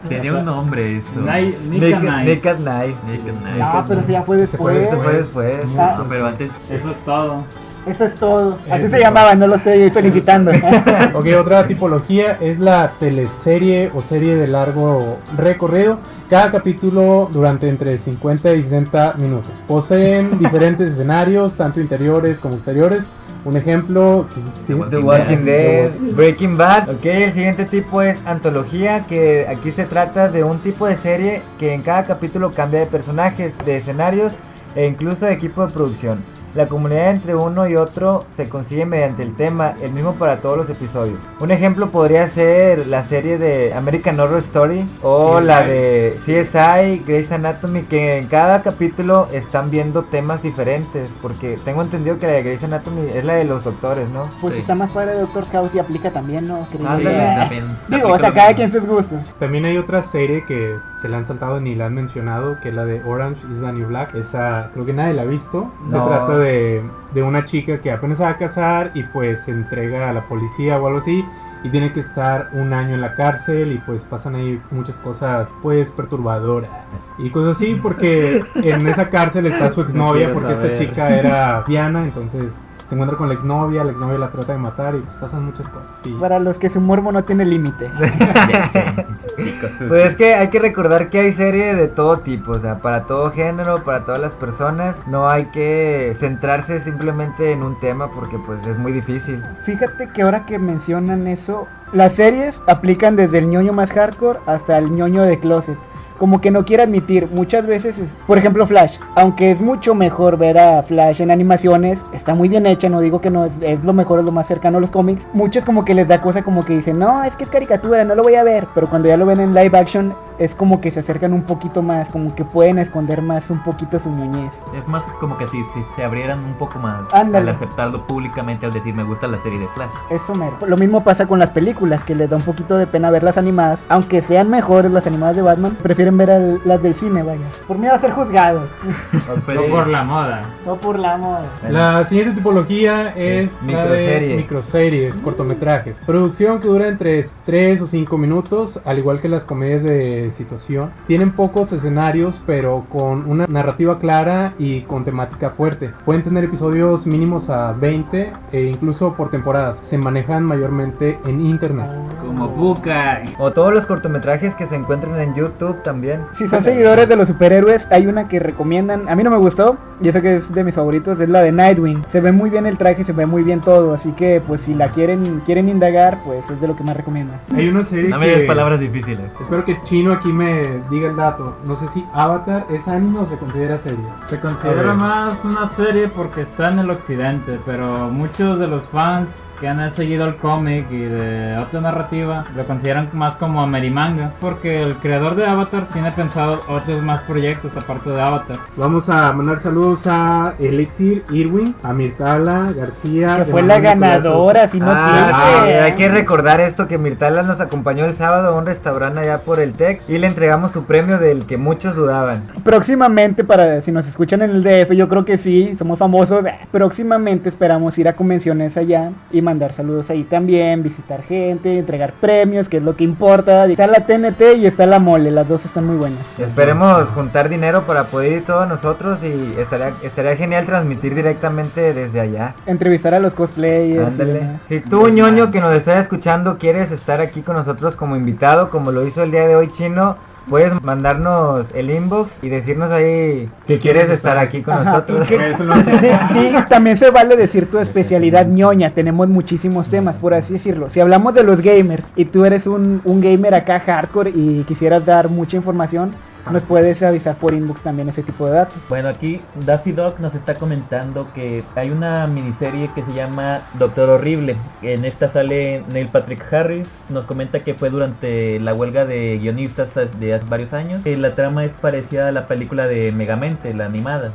Tenía 0.08 0.34
un 0.34 0.44
nombre 0.44 0.98
esto. 0.98 1.20
Night- 1.20 1.58
Nick 1.70 1.82
Nick, 1.82 1.94
and 1.94 2.04
Night. 2.04 2.26
Nick 2.28 2.46
at 2.46 2.58
Night. 2.58 2.96
Nick 3.10 3.28
and 3.28 3.42
Night. 3.44 3.56
No, 3.58 3.84
pero 3.88 4.00
eso 4.00 4.10
ya 4.12 4.22
fue 4.22 4.36
después. 4.36 4.76
Esto 4.76 4.96
fue 4.98 5.12
después. 5.14 5.58
Ah. 5.78 5.94
No, 5.98 6.08
pero 6.08 6.26
antes 6.26 6.50
Eso 6.70 6.88
es 6.88 7.04
todo. 7.04 7.44
Eso 7.86 8.04
es 8.04 8.14
todo. 8.14 8.58
Así 8.70 8.88
se 8.88 8.98
llamaba, 8.98 9.34
no 9.34 9.46
lo 9.46 9.56
estoy 9.56 9.90
felicitando. 9.90 10.52
Ok, 11.14 11.26
otra 11.38 11.66
tipología 11.66 12.38
es 12.40 12.58
la 12.58 12.92
teleserie 12.98 13.90
o 13.94 14.00
serie 14.00 14.36
de 14.36 14.46
largo 14.46 15.18
recorrido. 15.36 15.98
Cada 16.28 16.50
capítulo 16.50 17.28
durante 17.32 17.68
entre 17.68 17.98
50 17.98 18.54
y 18.54 18.62
60 18.62 19.14
minutos. 19.18 19.52
Poseen 19.68 20.38
diferentes 20.38 20.92
escenarios, 20.92 21.54
tanto 21.54 21.80
interiores 21.80 22.38
como 22.38 22.54
exteriores. 22.54 23.04
Un 23.44 23.58
ejemplo, 23.58 24.26
sí, 24.66 24.74
The 24.88 24.98
Walking 24.98 25.44
Dead, 25.44 25.90
Breaking 26.14 26.56
Bad. 26.56 26.88
Ok, 26.88 27.04
el 27.04 27.34
siguiente 27.34 27.66
tipo 27.66 28.00
es 28.00 28.18
antología, 28.24 29.04
que 29.06 29.46
aquí 29.46 29.70
se 29.70 29.84
trata 29.84 30.28
de 30.28 30.42
un 30.42 30.58
tipo 30.60 30.86
de 30.86 30.96
serie 30.96 31.42
que 31.58 31.74
en 31.74 31.82
cada 31.82 32.04
capítulo 32.04 32.50
cambia 32.50 32.80
de 32.80 32.86
personajes, 32.86 33.52
de 33.66 33.76
escenarios 33.76 34.32
e 34.74 34.86
incluso 34.86 35.26
de 35.26 35.34
equipo 35.34 35.66
de 35.66 35.72
producción. 35.72 36.24
La 36.54 36.66
comunidad 36.68 37.10
entre 37.10 37.34
uno 37.34 37.68
y 37.68 37.74
otro 37.76 38.20
se 38.36 38.48
consigue 38.48 38.84
mediante 38.86 39.22
el 39.22 39.34
tema, 39.34 39.74
el 39.82 39.92
mismo 39.92 40.12
para 40.14 40.36
todos 40.36 40.56
los 40.58 40.70
episodios. 40.70 41.18
Un 41.40 41.50
ejemplo 41.50 41.90
podría 41.90 42.30
ser 42.30 42.86
la 42.86 43.06
serie 43.08 43.38
de 43.38 43.74
American 43.74 44.20
Horror 44.20 44.38
Story 44.38 44.84
o 45.02 45.38
CSI. 45.38 45.46
la 45.46 45.62
de 45.62 46.18
CSI, 46.24 47.02
Grey's 47.06 47.32
Anatomy, 47.32 47.82
que 47.82 48.18
en 48.18 48.26
cada 48.28 48.62
capítulo 48.62 49.26
están 49.32 49.70
viendo 49.70 50.04
temas 50.04 50.42
diferentes, 50.42 51.10
porque 51.20 51.56
tengo 51.64 51.82
entendido 51.82 52.18
que 52.18 52.26
la 52.26 52.32
de 52.34 52.42
Grey's 52.44 52.62
Anatomy 52.64 53.08
es 53.08 53.24
la 53.24 53.34
de 53.34 53.44
los 53.46 53.64
doctores, 53.64 54.08
¿no? 54.10 54.22
Pues 54.40 54.54
Sí. 54.54 54.60
está 54.60 54.76
más 54.76 54.92
padre 54.92 55.18
Doctor 55.18 55.44
House 55.46 55.74
y 55.74 55.80
aplica 55.80 56.10
también, 56.12 56.46
¿no? 56.46 56.66
Que- 56.70 56.78
también. 56.78 57.64
Digo, 57.88 58.12
o 58.12 58.18
sea, 58.18 58.32
cada 58.32 58.54
quien 58.54 58.70
sus 58.70 58.84
gustos. 58.86 59.20
También 59.40 59.64
hay 59.64 59.76
otra 59.76 60.02
serie 60.02 60.44
que 60.44 60.78
se 60.98 61.08
la 61.08 61.18
han 61.18 61.24
saltado 61.26 61.60
ni 61.60 61.74
la 61.74 61.86
han 61.86 61.94
mencionado, 61.94 62.58
que 62.60 62.68
es 62.68 62.74
la 62.74 62.84
de 62.84 63.02
Orange 63.04 63.40
is 63.52 63.60
the 63.60 63.72
New 63.72 63.88
Black. 63.88 64.14
Esa 64.14 64.70
creo 64.72 64.86
que 64.86 64.92
nadie 64.92 65.14
la 65.14 65.22
ha 65.22 65.26
visto. 65.26 65.66
Se 65.88 65.96
No. 65.96 66.06
trata 66.06 66.38
de, 66.38 66.43
de 66.44 67.22
una 67.22 67.44
chica 67.44 67.80
que 67.80 67.90
apenas 67.90 68.18
se 68.18 68.24
va 68.24 68.30
a 68.30 68.38
casar 68.38 68.90
y 68.94 69.02
pues 69.04 69.40
se 69.40 69.50
entrega 69.50 70.10
a 70.10 70.12
la 70.12 70.26
policía 70.26 70.78
o 70.78 70.86
algo 70.86 70.98
así. 70.98 71.24
Y 71.62 71.70
tiene 71.70 71.92
que 71.92 72.00
estar 72.00 72.50
un 72.52 72.74
año 72.74 72.94
en 72.94 73.00
la 73.00 73.14
cárcel 73.14 73.72
y 73.72 73.78
pues 73.78 74.04
pasan 74.04 74.34
ahí 74.34 74.60
muchas 74.70 74.96
cosas 74.96 75.54
pues 75.62 75.90
perturbadoras. 75.90 76.70
Y 77.18 77.30
cosas 77.30 77.56
así 77.56 77.74
porque 77.76 78.44
en 78.56 78.86
esa 78.86 79.08
cárcel 79.08 79.46
está 79.46 79.70
su 79.70 79.80
exnovia 79.80 80.32
porque 80.32 80.52
esta 80.52 80.72
chica 80.74 81.16
era 81.16 81.62
Diana, 81.66 82.04
entonces 82.04 82.60
se 82.86 82.94
encuentra 82.94 83.16
con 83.16 83.28
la 83.28 83.34
exnovia, 83.34 83.82
la 83.82 83.92
exnovia 83.92 84.18
la 84.18 84.30
trata 84.30 84.52
de 84.52 84.58
matar 84.58 84.94
y 84.94 85.00
pues 85.00 85.16
pasan 85.16 85.44
muchas 85.44 85.68
cosas. 85.68 85.94
Y 86.04 86.12
Para 86.12 86.38
los 86.38 86.58
que 86.58 86.68
su 86.68 86.80
morbo 86.80 87.12
no 87.12 87.24
tiene 87.24 87.46
límite. 87.46 87.90
Pues 89.88 90.10
es 90.10 90.16
que 90.16 90.34
hay 90.34 90.48
que 90.48 90.58
recordar 90.58 91.10
que 91.10 91.20
hay 91.20 91.32
series 91.34 91.76
de 91.76 91.88
todo 91.88 92.18
tipo, 92.18 92.52
o 92.52 92.58
sea, 92.58 92.78
para 92.78 93.04
todo 93.04 93.30
género, 93.30 93.82
para 93.84 94.04
todas 94.04 94.20
las 94.20 94.32
personas. 94.32 94.96
No 95.06 95.28
hay 95.28 95.46
que 95.46 96.16
centrarse 96.20 96.80
simplemente 96.84 97.52
en 97.52 97.62
un 97.62 97.78
tema 97.80 98.10
porque 98.10 98.38
pues 98.38 98.64
es 98.66 98.78
muy 98.78 98.92
difícil. 98.92 99.42
Fíjate 99.64 100.08
que 100.08 100.22
ahora 100.22 100.46
que 100.46 100.58
mencionan 100.58 101.26
eso, 101.26 101.66
las 101.92 102.12
series 102.14 102.60
aplican 102.66 103.16
desde 103.16 103.38
el 103.38 103.48
ñoño 103.48 103.72
más 103.72 103.90
hardcore 103.90 104.38
hasta 104.46 104.78
el 104.78 104.90
ñoño 104.90 105.22
de 105.22 105.38
closet. 105.38 105.78
Como 106.18 106.40
que 106.40 106.50
no 106.50 106.64
quiere 106.64 106.84
admitir, 106.84 107.28
muchas 107.32 107.66
veces, 107.66 107.98
es- 107.98 108.08
por 108.26 108.38
ejemplo 108.38 108.66
Flash, 108.66 108.98
aunque 109.16 109.50
es 109.50 109.60
mucho 109.60 109.94
mejor 109.94 110.36
ver 110.38 110.58
a 110.58 110.82
Flash 110.84 111.20
en 111.20 111.30
animaciones, 111.30 111.98
está 112.12 112.34
muy 112.34 112.48
bien 112.48 112.66
hecha, 112.66 112.88
no 112.88 113.00
digo 113.00 113.20
que 113.20 113.30
no 113.30 113.46
es, 113.46 113.50
es 113.62 113.82
lo 113.82 113.92
mejor, 113.92 114.20
es 114.20 114.24
lo 114.24 114.30
más 114.32 114.46
cercano 114.46 114.78
a 114.78 114.80
los 114.80 114.90
cómics, 114.90 115.22
muchos 115.32 115.64
como 115.64 115.84
que 115.84 115.92
les 115.94 116.06
da 116.06 116.20
cosa 116.20 116.42
como 116.42 116.64
que 116.64 116.76
dicen, 116.76 116.98
no, 117.00 117.24
es 117.24 117.34
que 117.34 117.44
es 117.44 117.50
caricatura, 117.50 118.04
no 118.04 118.14
lo 118.14 118.22
voy 118.22 118.36
a 118.36 118.44
ver, 118.44 118.66
pero 118.74 118.88
cuando 118.88 119.08
ya 119.08 119.16
lo 119.16 119.26
ven 119.26 119.40
en 119.40 119.54
live 119.54 119.76
action 119.76 120.14
es 120.38 120.54
como 120.54 120.80
que 120.80 120.90
se 120.90 121.00
acercan 121.00 121.32
un 121.32 121.42
poquito 121.42 121.82
más, 121.82 122.08
como 122.08 122.34
que 122.34 122.44
pueden 122.44 122.78
esconder 122.78 123.22
más 123.22 123.48
un 123.50 123.62
poquito 123.62 123.98
su 124.00 124.10
ñoñez. 124.10 124.52
Es 124.76 124.86
más 124.88 125.02
como 125.20 125.36
que 125.38 125.46
si, 125.48 125.58
si 125.74 125.80
se 125.96 126.04
abrieran 126.04 126.38
un 126.44 126.54
poco 126.54 126.78
más 126.78 127.02
Ándale. 127.12 127.50
al 127.50 127.56
aceptarlo 127.56 128.06
públicamente, 128.06 128.66
al 128.66 128.72
decir 128.72 128.94
me 128.94 129.04
gusta 129.04 129.26
la 129.26 129.38
serie 129.38 129.58
de 129.58 129.66
Flash. 129.68 129.90
Eso 130.10 130.34
mero. 130.34 130.56
Lo 130.66 130.76
mismo 130.76 131.04
pasa 131.04 131.26
con 131.26 131.38
las 131.38 131.50
películas, 131.50 132.02
que 132.04 132.14
les 132.14 132.28
da 132.30 132.36
un 132.36 132.42
poquito 132.42 132.76
de 132.76 132.86
pena 132.86 133.10
verlas 133.10 133.36
animadas. 133.38 133.78
Aunque 133.88 134.22
sean 134.22 134.50
mejores 134.50 134.90
las 134.90 135.06
animadas 135.06 135.36
de 135.36 135.42
Batman, 135.42 135.76
prefieren 135.82 136.16
ver 136.16 136.30
al- 136.30 136.60
las 136.64 136.82
del 136.82 136.94
cine, 136.94 137.22
vaya. 137.22 137.44
Por 137.66 137.78
miedo 137.78 137.94
a 137.94 137.98
ser 137.98 138.12
juzgados. 138.12 138.68
No 139.54 139.62
por 139.68 139.86
la 139.88 140.04
moda. 140.04 140.42
no 140.66 140.76
por 140.76 140.98
la 140.98 141.16
moda. 141.16 141.42
La 141.70 142.04
siguiente 142.04 142.34
tipología 142.34 143.10
es 143.16 143.50
la 143.66 143.84
de 143.86 144.36
Microseries. 144.36 144.36
microseries, 144.36 145.16
cortometrajes. 145.18 145.96
Producción 146.06 146.60
que 146.60 146.68
dura 146.68 146.88
entre 146.88 147.24
3 147.44 147.80
o 147.80 147.86
5 147.86 148.18
minutos, 148.18 148.80
al 148.84 148.98
igual 148.98 149.20
que 149.20 149.28
las 149.28 149.44
comedias 149.44 149.82
de 149.82 150.23
situación. 150.30 150.90
Tienen 151.06 151.32
pocos 151.32 151.72
escenarios, 151.72 152.40
pero 152.46 152.84
con 152.90 153.28
una 153.30 153.46
narrativa 153.46 153.98
clara 153.98 154.54
y 154.58 154.82
con 154.82 155.04
temática 155.04 155.50
fuerte. 155.50 155.90
Pueden 156.04 156.22
tener 156.22 156.44
episodios 156.44 157.06
mínimos 157.06 157.50
a 157.50 157.72
20 157.72 158.32
e 158.52 158.62
incluso 158.62 159.14
por 159.14 159.30
temporadas. 159.30 159.78
Se 159.82 159.98
manejan 159.98 160.44
mayormente 160.44 161.18
en 161.26 161.40
internet. 161.40 161.90
Como 162.24 162.48
Bukai. 162.48 163.24
O 163.38 163.52
todos 163.52 163.72
los 163.72 163.86
cortometrajes 163.86 164.54
que 164.54 164.66
se 164.66 164.74
encuentran 164.74 165.18
en 165.20 165.34
YouTube 165.34 165.82
también. 165.82 166.20
Si 166.34 166.46
son 166.48 166.62
seguidores 166.64 167.08
de 167.08 167.16
los 167.16 167.28
superhéroes, 167.28 167.86
hay 167.90 168.06
una 168.06 168.28
que 168.28 168.38
recomiendan. 168.38 169.08
A 169.08 169.16
mí 169.16 169.22
no 169.22 169.30
me 169.30 169.36
gustó, 169.36 169.76
y 170.02 170.08
eso 170.08 170.20
que 170.20 170.36
es 170.36 170.52
de 170.52 170.64
mis 170.64 170.74
favoritos, 170.74 171.18
es 171.20 171.28
la 171.28 171.42
de 171.42 171.52
Nightwing. 171.52 172.02
Se 172.12 172.20
ve 172.20 172.32
muy 172.32 172.50
bien 172.50 172.66
el 172.66 172.76
traje, 172.76 173.04
se 173.04 173.12
ve 173.12 173.26
muy 173.26 173.42
bien 173.42 173.60
todo. 173.60 173.94
Así 173.94 174.10
que, 174.12 174.40
pues, 174.46 174.60
si 174.62 174.74
la 174.74 174.88
quieren 174.90 175.40
quieren 175.46 175.68
indagar, 175.68 176.18
pues 176.24 176.40
es 176.50 176.60
de 176.60 176.68
lo 176.68 176.76
que 176.76 176.84
más 176.84 176.96
recomiendo. 176.96 177.32
Hay 177.54 177.68
una 177.68 177.84
serie 177.84 178.10
No 178.10 178.18
me 178.18 178.26
que... 178.26 178.36
des 178.38 178.44
palabras 178.44 178.80
difíciles. 178.80 179.26
Espero 179.40 179.64
que 179.64 179.80
Chino 179.82 180.13
aquí 180.14 180.32
me 180.32 180.80
diga 180.90 181.10
el 181.10 181.16
dato. 181.16 181.56
No 181.64 181.76
sé 181.76 181.88
si 181.88 182.06
Avatar 182.12 182.66
es 182.70 182.88
anime 182.88 183.20
o 183.20 183.26
se 183.26 183.36
considera 183.36 183.78
serie. 183.78 184.04
Se 184.28 184.40
considera 184.40 184.94
más 184.94 185.44
una 185.44 185.66
serie 185.68 186.08
porque 186.08 186.42
está 186.42 186.70
en 186.70 186.80
el 186.80 186.90
occidente, 186.90 187.60
pero 187.64 188.10
muchos 188.10 188.58
de 188.58 188.66
los 188.66 188.84
fans 188.88 189.30
que 189.60 189.68
han 189.68 189.90
seguido 189.92 190.26
el 190.26 190.36
cómic 190.36 190.86
y 190.90 190.98
de 190.98 191.56
otra 191.58 191.80
narrativa 191.80 192.44
lo 192.56 192.64
consideran 192.64 193.08
más 193.12 193.36
como 193.36 193.60
Amerimanga, 193.60 194.32
porque 194.40 194.82
el 194.82 194.94
creador 194.96 195.34
de 195.34 195.46
Avatar 195.46 195.88
tiene 195.92 196.10
pensado 196.12 196.60
otros 196.68 197.02
más 197.02 197.22
proyectos 197.22 197.76
aparte 197.76 198.10
de 198.10 198.20
Avatar. 198.20 198.56
Vamos 198.76 199.08
a 199.08 199.32
mandar 199.32 199.60
saludos 199.60 200.02
a 200.06 200.54
Elixir 200.58 201.24
Irwin, 201.30 201.74
a 201.82 201.92
Mirtala 201.92 202.72
García. 202.76 203.36
Que 203.38 203.50
fue 203.50 203.62
la 203.62 203.80
ganadora, 203.80 204.68
si 204.68 204.80
no 204.80 204.86
Ah, 204.88 205.64
sí, 205.64 205.72
hay 205.72 205.92
que 205.92 206.08
recordar 206.08 206.60
esto 206.60 206.86
que 206.88 206.98
Mirtala 206.98 207.42
nos 207.42 207.60
acompañó 207.60 208.04
el 208.04 208.14
sábado 208.14 208.48
a 208.48 208.56
un 208.56 208.66
restaurante 208.66 209.20
allá 209.20 209.38
por 209.38 209.60
el 209.60 209.72
TEC 209.72 210.02
y 210.08 210.18
le 210.18 210.26
entregamos 210.26 210.72
su 210.72 210.84
premio 210.84 211.18
del 211.18 211.46
que 211.46 211.56
muchos 211.56 211.94
dudaban. 211.94 212.44
Próximamente, 212.62 213.44
para 213.44 213.80
si 213.82 213.92
nos 213.92 214.06
escuchan 214.06 214.42
en 214.42 214.50
el 214.50 214.62
DF, 214.62 214.92
yo 214.94 215.08
creo 215.08 215.24
que 215.24 215.38
sí, 215.38 215.74
somos 215.78 215.98
famosos. 215.98 216.44
Próximamente 216.70 217.48
esperamos 217.48 217.96
ir 217.98 218.08
a 218.08 218.14
convenciones 218.14 218.76
allá 218.76 219.10
y 219.30 219.40
mandar 219.44 219.72
saludos 219.72 220.10
ahí 220.10 220.24
también, 220.24 220.82
visitar 220.82 221.22
gente, 221.22 221.78
entregar 221.78 222.12
premios, 222.14 222.68
que 222.68 222.78
es 222.78 222.82
lo 222.82 222.96
que 222.96 223.04
importa. 223.04 223.66
Está 223.66 223.86
la 223.86 224.06
TNT 224.06 224.56
y 224.56 224.66
está 224.66 224.86
la 224.86 224.98
mole, 224.98 225.30
las 225.30 225.48
dos 225.48 225.64
están 225.64 225.86
muy 225.86 225.96
buenas. 225.96 226.18
Esperemos 226.38 227.08
juntar 227.10 227.48
dinero 227.48 227.82
para 227.86 228.04
poder 228.04 228.32
ir 228.32 228.44
todos 228.44 228.68
nosotros 228.68 229.18
y 229.22 229.58
estaría, 229.58 229.92
estaría 230.02 230.36
genial 230.36 230.66
transmitir 230.66 231.14
directamente 231.14 231.92
desde 231.92 232.20
allá. 232.20 232.54
Entrevistar 232.66 233.14
a 233.14 233.20
los 233.20 233.32
cosplayers. 233.32 234.06
Ándale. 234.08 234.58
Si 234.68 234.80
tú, 234.80 235.08
ñoño, 235.08 235.50
que 235.50 235.60
nos 235.60 235.76
estás 235.76 236.02
escuchando, 236.02 236.58
quieres 236.58 236.90
estar 236.90 237.20
aquí 237.20 237.42
con 237.42 237.56
nosotros 237.56 237.94
como 237.96 238.16
invitado, 238.16 238.70
como 238.70 238.90
lo 238.90 239.06
hizo 239.06 239.22
el 239.22 239.30
día 239.30 239.46
de 239.46 239.56
hoy 239.56 239.68
Chino, 239.76 240.16
puedes 240.48 240.82
mandarnos 240.82 241.66
el 241.74 241.90
inbox 241.90 242.30
y 242.42 242.48
decirnos 242.48 242.92
ahí 242.92 243.48
que 243.66 243.78
quieres 243.78 244.10
estar 244.10 244.36
aquí 244.38 244.62
con 244.62 244.74
Ajá, 244.74 244.84
nosotros. 244.84 245.26
y 245.30 245.36
que- 245.36 245.54
sí, 246.34 246.64
también 246.68 246.98
se 246.98 247.10
vale 247.10 247.36
decir 247.36 247.70
tu 247.70 247.78
especialidad 247.78 248.46
ñoña. 248.46 248.90
Tenemos 248.90 249.28
muchísimos 249.28 249.88
temas, 249.88 250.16
por 250.16 250.34
así 250.34 250.54
decirlo. 250.54 250.88
Si 250.88 251.00
hablamos 251.00 251.34
de 251.34 251.42
los 251.44 251.60
gamers 251.60 252.04
y 252.16 252.26
tú 252.26 252.44
eres 252.44 252.66
un, 252.66 253.00
un 253.04 253.20
gamer 253.20 253.54
acá 253.54 253.80
hardcore 253.80 254.30
y 254.34 254.64
quisieras 254.64 255.04
dar 255.06 255.28
mucha 255.28 255.56
información, 255.56 256.10
nos 256.50 256.62
puedes 256.62 257.02
avisar 257.02 257.36
por 257.36 257.54
inbox 257.54 257.82
también 257.82 258.08
ese 258.08 258.22
tipo 258.22 258.46
de 258.46 258.52
datos. 258.52 258.76
Bueno, 258.88 259.08
aquí 259.08 259.40
Daffy 259.64 259.92
Dog 259.92 260.20
nos 260.20 260.34
está 260.34 260.54
comentando 260.54 261.26
que 261.34 261.62
hay 261.74 261.90
una 261.90 262.26
miniserie 262.26 262.90
que 262.94 263.02
se 263.02 263.12
llama 263.14 263.60
Doctor 263.78 264.10
Horrible. 264.10 264.56
En 264.82 265.04
esta 265.04 265.32
sale 265.32 265.82
Neil 265.92 266.08
Patrick 266.08 266.44
Harris. 266.52 266.88
Nos 267.08 267.26
comenta 267.26 267.60
que 267.60 267.74
fue 267.74 267.90
durante 267.90 268.58
la 268.60 268.74
huelga 268.74 269.04
de 269.04 269.38
guionistas 269.38 269.88
de 270.18 270.34
hace 270.34 270.46
varios 270.48 270.72
años. 270.72 271.04
Eh, 271.04 271.16
La 271.16 271.34
trama 271.34 271.64
es 271.64 271.72
parecida 271.72 272.28
a 272.28 272.32
la 272.32 272.46
película 272.46 272.86
de 272.86 273.12
Megamente, 273.12 273.72
la 273.74 273.86
animada. 273.86 274.32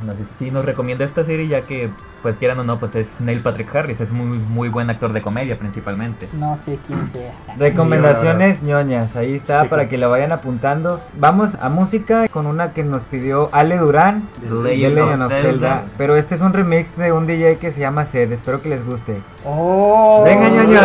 Nos 0.50 0.64
recomienda 0.64 1.04
esta 1.04 1.24
serie 1.24 1.48
ya 1.48 1.62
que 1.62 1.90
pues 2.22 2.36
quieran 2.38 2.58
o 2.60 2.64
no, 2.64 2.78
pues 2.78 2.94
es 2.94 3.06
Neil 3.18 3.40
Patrick 3.40 3.74
Harris, 3.74 4.00
es 4.00 4.10
muy 4.10 4.38
muy 4.38 4.68
buen 4.68 4.90
actor 4.90 5.12
de 5.12 5.22
comedia 5.22 5.58
principalmente. 5.58 6.28
No 6.38 6.58
sé 6.64 6.78
quién 6.86 7.10
sea. 7.12 7.32
Recomendaciones 7.58 8.62
ñoñas, 8.62 9.14
ahí 9.16 9.34
está 9.36 9.62
Sí, 9.62 9.68
para 9.68 9.82
claro. 9.82 9.90
que 9.90 9.96
la 9.98 10.06
vayan 10.08 10.32
apuntando. 10.32 11.00
Vamos 11.18 11.50
a 11.60 11.68
música 11.68 12.28
con 12.28 12.46
una 12.46 12.72
que 12.72 12.82
nos 12.82 13.02
pidió 13.02 13.48
Ale 13.52 13.78
Durán 13.78 14.22
Legend 14.42 14.94
Legend 14.94 15.22
of 15.22 15.26
of 15.26 15.28
Zelda. 15.32 15.42
Zelda. 15.42 15.82
Pero 15.98 16.16
este 16.16 16.34
es 16.34 16.40
un 16.40 16.52
remix 16.52 16.96
de 16.96 17.12
un 17.12 17.26
DJ 17.26 17.56
que 17.56 17.72
se 17.72 17.80
llama 17.80 18.04
Zed, 18.06 18.32
espero 18.32 18.60
que 18.62 18.68
les 18.70 18.84
guste. 18.84 19.16
Oh. 19.44 20.22
Venga 20.24 20.48
ñoños. 20.48 20.82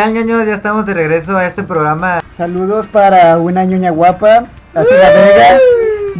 Tal 0.00 0.14
ñoños? 0.14 0.46
Ya 0.46 0.54
estamos 0.54 0.86
de 0.86 0.94
regreso 0.94 1.36
a 1.36 1.46
este 1.46 1.62
programa. 1.62 2.20
Saludos 2.34 2.86
para 2.86 3.36
una 3.36 3.64
ñoña 3.66 3.90
guapa, 3.90 4.46
hacia 4.74 4.96
la 4.96 5.10
Vega. 5.10 5.58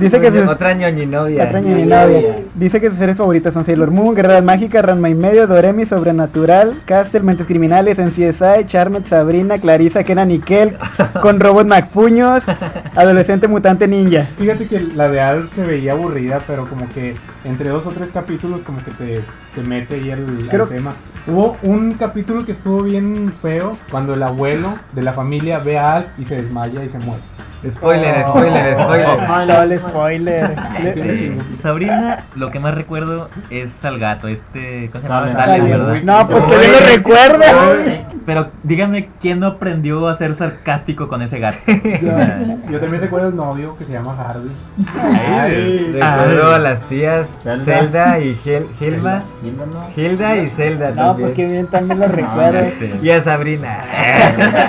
Dice 0.00 0.20
que 0.20 0.30
sus, 0.30 0.48
Otra 0.48 0.72
ñoñinovia. 0.74 1.44
otra 1.44 1.60
ñoñinovia. 1.60 2.36
Dice 2.54 2.80
que 2.80 2.88
sus 2.90 2.98
series 2.98 3.16
favoritas 3.16 3.52
son 3.52 3.64
Sailor 3.66 3.90
Moon, 3.90 4.14
Guerreras 4.14 4.42
Mágicas, 4.42 4.84
Ranma 4.84 5.08
y 5.10 5.14
Medio, 5.14 5.46
Doremi, 5.46 5.84
Sobrenatural, 5.86 6.74
Castle, 6.86 7.20
Mentes 7.20 7.46
Criminales, 7.46 7.98
NCSI, 7.98 8.66
Charmed, 8.66 9.04
Sabrina, 9.06 9.58
Clarissa, 9.58 10.02
Kenan 10.04 10.28
Nickel, 10.28 10.76
con 11.22 11.38
Robot 11.40 11.66
McPuños, 11.68 12.42
Adolescente 12.96 13.46
Mutante 13.48 13.86
Ninja. 13.86 14.24
Fíjate 14.38 14.66
que 14.66 14.80
la 14.80 15.08
de 15.08 15.20
Al 15.20 15.50
se 15.50 15.62
veía 15.64 15.92
aburrida, 15.92 16.40
pero 16.46 16.66
como 16.66 16.88
que 16.88 17.14
entre 17.44 17.68
dos 17.70 17.86
o 17.86 17.90
tres 17.90 18.10
capítulos 18.10 18.62
como 18.62 18.78
que 18.84 18.90
te, 18.92 19.20
te 19.54 19.62
mete 19.62 19.96
ahí 19.96 20.12
Creo- 20.50 20.66
tema. 20.66 20.92
Hubo 21.26 21.56
un 21.62 21.92
capítulo 21.92 22.44
que 22.46 22.52
estuvo 22.52 22.82
bien 22.82 23.32
feo 23.42 23.76
cuando 23.90 24.14
el 24.14 24.22
abuelo 24.22 24.74
de 24.92 25.02
la 25.02 25.12
familia 25.12 25.58
ve 25.58 25.78
a 25.78 25.96
Al 25.96 26.06
y 26.18 26.24
se 26.24 26.36
desmaya 26.36 26.82
y 26.84 26.88
se 26.88 26.98
muere. 26.98 27.20
Spoiler, 27.62 28.24
spoiler, 28.28 28.80
spoiler. 28.80 29.06
Oh, 29.28 29.44
lol, 29.44 29.78
spoiler. 29.78 30.56
Tiene 30.94 31.18
chingo. 31.18 31.42
Sabrina, 31.62 32.24
lo 32.34 32.50
que 32.50 32.58
más 32.58 32.74
recuerdo 32.74 33.28
es 33.50 33.68
al 33.82 33.98
gato, 33.98 34.28
este, 34.28 34.88
¿cómo 34.90 35.02
se 35.02 35.08
llama? 35.08 35.32
Salen, 35.32 35.36
Salen, 35.36 35.60
salen, 35.60 35.70
¿verdad? 35.70 36.02
No, 36.04 36.28
pues 36.28 36.44
que 36.44 36.66
yo 36.66 36.72
lo 36.80 36.86
recuerdo. 36.96 38.00
Pero 38.26 38.48
díganme 38.62 39.08
quién 39.20 39.40
no 39.40 39.46
aprendió 39.48 40.06
a 40.08 40.16
ser 40.16 40.36
sarcástico 40.36 41.08
con 41.08 41.20
ese 41.22 41.38
gato. 41.38 41.58
Yo, 41.66 42.70
yo 42.70 42.80
también 42.80 43.00
recuerdo 43.00 43.28
el 43.28 43.36
novio 43.36 43.76
que 43.76 43.84
se 43.84 43.92
llama 43.92 44.14
Harvey. 44.18 44.50
Ay, 45.02 45.84
Recuerdo 45.92 46.54
a 46.54 46.58
las 46.58 46.80
tías 46.86 47.26
Zelda. 47.42 47.64
Zelda 47.78 48.18
y 48.20 48.34
Gil- 48.36 48.66
Hilma. 48.80 49.20
Hilda, 49.42 49.66
¿no? 49.72 49.90
Hilda 50.02 50.36
y 50.36 50.48
Zelda 50.50 50.90
No, 50.90 50.94
también. 50.94 51.28
pues 51.28 51.36
que 51.36 51.46
bien 51.46 51.66
también 51.66 52.00
lo 52.00 52.08
recuerdo. 52.08 52.60
Y 53.02 53.10
a 53.10 53.24
Sabrina. 53.24 53.80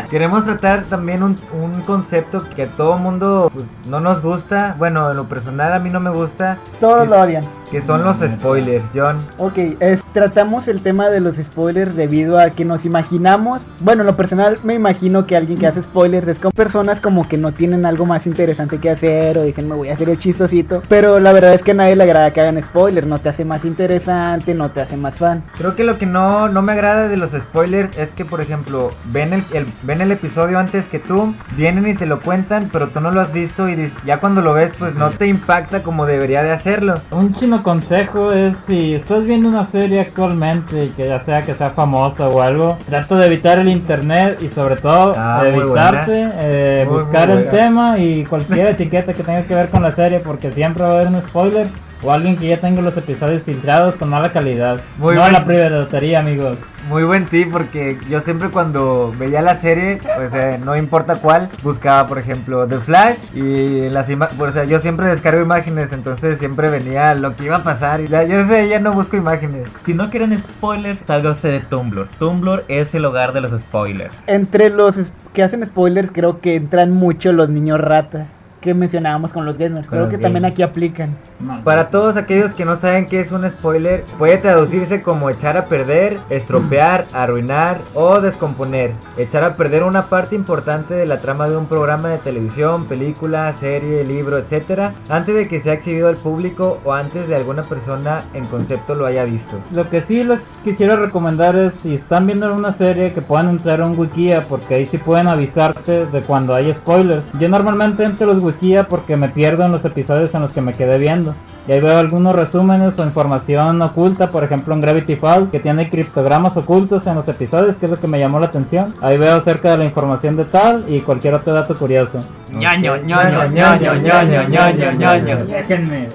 Queremos 0.09 0.43
tratar 0.45 0.83
también 0.85 1.21
un, 1.21 1.35
un 1.53 1.81
concepto 1.81 2.43
que 2.55 2.63
a 2.63 2.67
todo 2.81 2.97
mundo 2.97 3.51
pues, 3.53 3.65
no 3.87 3.99
nos 3.99 4.21
gusta. 4.23 4.75
Bueno, 4.79 5.11
en 5.11 5.17
lo 5.17 5.25
personal 5.25 5.71
a 5.73 5.79
mí 5.79 5.91
no 5.91 5.99
me 5.99 6.09
gusta. 6.09 6.57
Todos 6.79 7.07
lo 7.07 7.21
odian. 7.21 7.43
Que 7.71 7.81
son 7.83 8.03
los 8.03 8.17
spoilers, 8.17 8.83
John. 8.93 9.17
Ok, 9.37 9.57
es- 9.79 10.01
tratamos 10.13 10.67
el 10.67 10.81
tema 10.81 11.07
de 11.09 11.21
los 11.21 11.37
spoilers 11.37 11.95
debido 11.95 12.37
a 12.37 12.49
que 12.49 12.65
nos 12.65 12.83
imaginamos, 12.85 13.61
bueno, 13.81 14.01
en 14.01 14.07
lo 14.07 14.15
personal 14.15 14.57
me 14.63 14.73
imagino 14.73 15.25
que 15.25 15.37
alguien 15.37 15.57
que 15.57 15.67
hace 15.67 15.81
spoilers 15.83 16.27
es 16.27 16.39
con 16.39 16.51
personas 16.51 16.99
como 16.99 17.27
que 17.29 17.37
no 17.37 17.53
tienen 17.53 17.85
algo 17.85 18.05
más 18.05 18.27
interesante 18.27 18.77
que 18.77 18.89
hacer 18.89 19.37
o 19.37 19.43
dicen 19.43 19.69
me 19.69 19.75
voy 19.75 19.89
a 19.89 19.93
hacer 19.93 20.09
el 20.09 20.19
chistosito, 20.19 20.83
pero 20.89 21.19
la 21.19 21.31
verdad 21.31 21.53
es 21.53 21.61
que 21.63 21.71
a 21.71 21.75
nadie 21.75 21.95
le 21.95 22.03
agrada 22.03 22.31
que 22.31 22.41
hagan 22.41 22.61
spoilers, 22.61 23.07
no 23.07 23.19
te 23.19 23.29
hace 23.29 23.45
más 23.45 23.63
interesante, 23.63 24.53
no 24.53 24.69
te 24.71 24.81
hace 24.81 24.97
más 24.97 25.15
fan. 25.15 25.41
Creo 25.57 25.75
que 25.75 25.83
lo 25.85 25.97
que 25.97 26.05
no, 26.05 26.49
no 26.49 26.61
me 26.61 26.73
agrada 26.73 27.07
de 27.07 27.15
los 27.17 27.31
spoilers 27.31 27.97
es 27.97 28.09
que, 28.09 28.25
por 28.25 28.41
ejemplo, 28.41 28.91
ven 29.13 29.31
el, 29.33 29.43
el- 29.53 29.65
ven 29.83 30.01
el 30.01 30.11
episodio 30.11 30.59
antes 30.59 30.85
que 30.87 30.99
tú, 30.99 31.33
vienen 31.55 31.87
y 31.87 31.93
te 31.95 32.05
lo 32.05 32.19
cuentan, 32.19 32.69
pero 32.73 32.89
tú 32.89 32.99
no 32.99 33.11
lo 33.11 33.21
has 33.21 33.31
visto 33.31 33.69
y 33.69 33.91
ya 34.05 34.19
cuando 34.19 34.41
lo 34.41 34.53
ves, 34.53 34.71
pues 34.77 34.93
no 34.95 35.09
te 35.09 35.27
impacta 35.27 35.83
como 35.83 36.05
debería 36.05 36.43
de 36.43 36.51
hacerlo. 36.51 36.95
Un 37.11 37.33
chino 37.33 37.60
consejo 37.61 38.31
es 38.31 38.55
si 38.67 38.93
estás 38.93 39.23
viendo 39.25 39.49
una 39.49 39.65
serie 39.65 39.99
actualmente 40.01 40.85
y 40.85 40.89
que 40.89 41.07
ya 41.07 41.19
sea 41.19 41.43
que 41.43 41.53
sea 41.55 41.69
famosa 41.71 42.27
o 42.29 42.41
algo, 42.41 42.77
trata 42.85 43.15
de 43.15 43.27
evitar 43.27 43.59
el 43.59 43.67
internet 43.69 44.39
y 44.41 44.49
sobre 44.49 44.75
todo 44.77 45.13
Ah, 45.17 45.43
evitarte, 45.45 46.29
eh, 46.35 46.85
Muy, 46.87 46.99
buscar 46.99 47.29
muy 47.29 47.37
el 47.37 47.49
tema 47.49 47.97
y 47.99 48.25
cualquier 48.25 48.67
etiqueta 48.67 49.13
que 49.13 49.23
tenga 49.23 49.43
que 49.43 49.55
ver 49.55 49.69
con 49.69 49.83
la 49.83 49.91
serie 49.91 50.19
porque 50.19 50.51
siempre 50.51 50.83
va 50.83 50.89
a 50.89 50.95
haber 50.95 51.07
un 51.07 51.21
spoiler 51.21 51.67
o 52.03 52.11
alguien 52.11 52.37
que 52.37 52.47
ya 52.47 52.57
tenga 52.57 52.81
los 52.81 52.95
episodios 52.97 53.43
filtrados 53.43 53.95
con 53.95 54.09
mala 54.09 54.31
calidad. 54.31 54.81
Muy 54.97 55.15
no 55.15 55.21
buen- 55.21 55.33
la 55.33 55.45
piratería 55.45 56.19
amigos. 56.19 56.57
Muy 56.89 57.03
buen 57.03 57.25
tip 57.27 57.51
porque 57.51 57.97
yo 58.09 58.21
siempre 58.21 58.49
cuando 58.49 59.13
veía 59.17 59.41
la 59.41 59.61
serie, 59.61 59.99
pues 60.15 60.33
eh, 60.33 60.59
no 60.65 60.75
importa 60.75 61.15
cuál, 61.15 61.47
buscaba 61.61 62.07
por 62.07 62.17
ejemplo 62.17 62.67
The 62.67 62.77
Flash 62.79 63.17
y 63.35 63.87
las 63.89 64.09
imágenes, 64.09 64.41
o 64.41 64.51
sea, 64.51 64.63
yo 64.63 64.79
siempre 64.81 65.05
descargo 65.07 65.41
imágenes, 65.41 65.89
entonces 65.91 66.39
siempre 66.39 66.69
venía 66.69 67.13
lo 67.13 67.35
que 67.35 67.45
iba 67.45 67.57
a 67.57 67.63
pasar 67.63 68.01
y 68.01 68.07
ya, 68.07 68.23
yo 68.23 68.47
sé, 68.47 68.67
ya 68.67 68.79
no 68.79 68.93
busco 68.93 69.15
imágenes. 69.15 69.67
Si 69.85 69.93
no 69.93 70.09
quieren 70.09 70.37
spoilers, 70.39 70.99
sálganse 71.05 71.47
de 71.49 71.59
Tumblr. 71.61 72.07
Tumblr 72.17 72.63
es 72.67 72.93
el 72.95 73.05
hogar 73.05 73.31
de 73.33 73.41
los 73.41 73.51
spoilers. 73.61 74.13
Entre 74.27 74.69
los 74.69 74.95
que 75.33 75.43
hacen 75.43 75.65
spoilers 75.65 76.11
creo 76.11 76.41
que 76.41 76.55
entran 76.55 76.91
mucho 76.91 77.31
los 77.31 77.47
niños 77.49 77.79
rata. 77.79 78.25
Que 78.61 78.73
mencionábamos 78.73 79.31
con 79.31 79.45
los 79.45 79.57
gamers. 79.57 79.87
Creo 79.87 80.01
los 80.01 80.09
que 80.09 80.17
también 80.17 80.45
aquí 80.45 80.61
aplican. 80.61 81.15
Para 81.63 81.89
todos 81.89 82.15
aquellos 82.15 82.53
que 82.53 82.63
no 82.63 82.79
saben 82.79 83.07
qué 83.07 83.21
es 83.21 83.31
un 83.31 83.49
spoiler, 83.49 84.03
puede 84.17 84.37
traducirse 84.37 85.01
como 85.01 85.29
echar 85.29 85.57
a 85.57 85.65
perder, 85.65 86.19
estropear, 86.29 87.05
arruinar 87.13 87.79
o 87.95 88.21
descomponer. 88.21 88.91
Echar 89.17 89.43
a 89.43 89.55
perder 89.57 89.83
una 89.83 90.05
parte 90.05 90.35
importante 90.35 90.93
de 90.93 91.07
la 91.07 91.17
trama 91.17 91.49
de 91.49 91.57
un 91.57 91.65
programa 91.65 92.09
de 92.09 92.19
televisión, 92.19 92.85
película, 92.85 93.55
serie, 93.57 94.05
libro, 94.05 94.37
etcétera, 94.37 94.93
antes 95.09 95.35
de 95.35 95.47
que 95.47 95.61
sea 95.61 95.73
exhibido 95.73 96.07
al 96.07 96.15
público 96.15 96.79
o 96.85 96.93
antes 96.93 97.27
de 97.27 97.35
alguna 97.35 97.63
persona 97.63 98.21
en 98.33 98.45
concepto 98.45 98.93
lo 98.93 99.07
haya 99.07 99.23
visto. 99.23 99.57
Lo 99.73 99.89
que 99.89 100.01
sí 100.01 100.21
les 100.21 100.41
quisiera 100.63 100.95
recomendar 100.95 101.57
es 101.57 101.73
si 101.73 101.95
están 101.95 102.25
viendo 102.25 102.53
una 102.53 102.71
serie 102.71 103.11
que 103.11 103.21
puedan 103.21 103.49
entrar 103.49 103.81
a 103.81 103.85
un 103.87 103.97
wikia 103.97 104.41
porque 104.41 104.75
ahí 104.75 104.85
sí 104.85 104.97
pueden 104.97 105.27
avisarte 105.27 106.05
de 106.05 106.21
cuando 106.21 106.53
hay 106.53 106.73
spoilers. 106.73 107.25
Yo 107.39 107.49
normalmente 107.49 108.03
entro 108.03 108.29
a 108.29 108.33
los 108.33 108.43
wikia 108.51 108.87
porque 108.87 109.17
me 109.17 109.29
pierdo 109.29 109.65
en 109.65 109.71
los 109.71 109.85
episodios 109.85 110.33
en 110.33 110.41
los 110.41 110.53
que 110.53 110.61
me 110.61 110.73
quedé 110.73 110.97
viendo. 110.97 111.35
Y 111.67 111.73
ahí 111.73 111.79
veo 111.79 111.97
algunos 111.97 112.35
resúmenes 112.35 112.97
o 112.97 113.03
información 113.03 113.81
oculta, 113.81 114.29
por 114.29 114.43
ejemplo 114.43 114.73
en 114.73 114.81
Gravity 114.81 115.15
Falls, 115.15 115.51
que 115.51 115.59
tiene 115.59 115.89
criptogramas 115.89 116.57
ocultos 116.57 117.05
en 117.05 117.15
los 117.15 117.27
episodios, 117.27 117.77
que 117.77 117.85
es 117.85 117.91
lo 117.91 117.97
que 117.97 118.07
me 118.07 118.19
llamó 118.19 118.39
la 118.39 118.47
atención. 118.47 118.93
Ahí 119.01 119.17
veo 119.17 119.35
acerca 119.35 119.71
de 119.71 119.77
la 119.77 119.85
información 119.85 120.37
de 120.37 120.45
tal 120.45 120.83
y 120.87 121.01
cualquier 121.01 121.35
otro 121.35 121.53
dato 121.53 121.75
curioso. 121.75 122.19
ñoño, 122.51 122.97
ñoño, 122.97 123.47
ñoño, 123.47 123.95
ñoño, 123.95 124.47
ñoño, 124.49 124.91
ñoño. 124.93 125.45
Déjenme. 125.45 126.09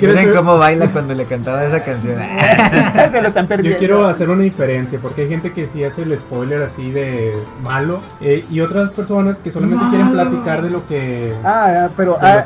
Miren 0.00 0.34
cómo 0.34 0.58
baila 0.58 0.86
cuando 0.88 1.14
le 1.14 1.24
cantaba 1.24 1.64
esa 1.64 1.80
canción. 1.80 2.16
Yo 3.62 3.78
quiero 3.78 4.06
hacer 4.06 4.30
una 4.30 4.42
diferencia 4.42 4.98
porque 5.00 5.22
hay 5.22 5.28
gente 5.28 5.52
que 5.52 5.66
sí 5.66 5.82
hace 5.84 6.02
el 6.02 6.16
spoiler 6.16 6.62
así 6.62 6.90
de 6.90 7.34
malo 7.62 8.00
eh, 8.20 8.44
y 8.50 8.60
otras 8.60 8.90
personas 8.90 9.38
que 9.38 9.50
solamente 9.50 9.84
quieren 9.90 10.12
platicar 10.12 10.62
de 10.62 10.70
lo 10.70 10.86
que... 10.86 11.34
Ah, 11.44 11.65
pero 11.96 12.18
ah, 12.20 12.44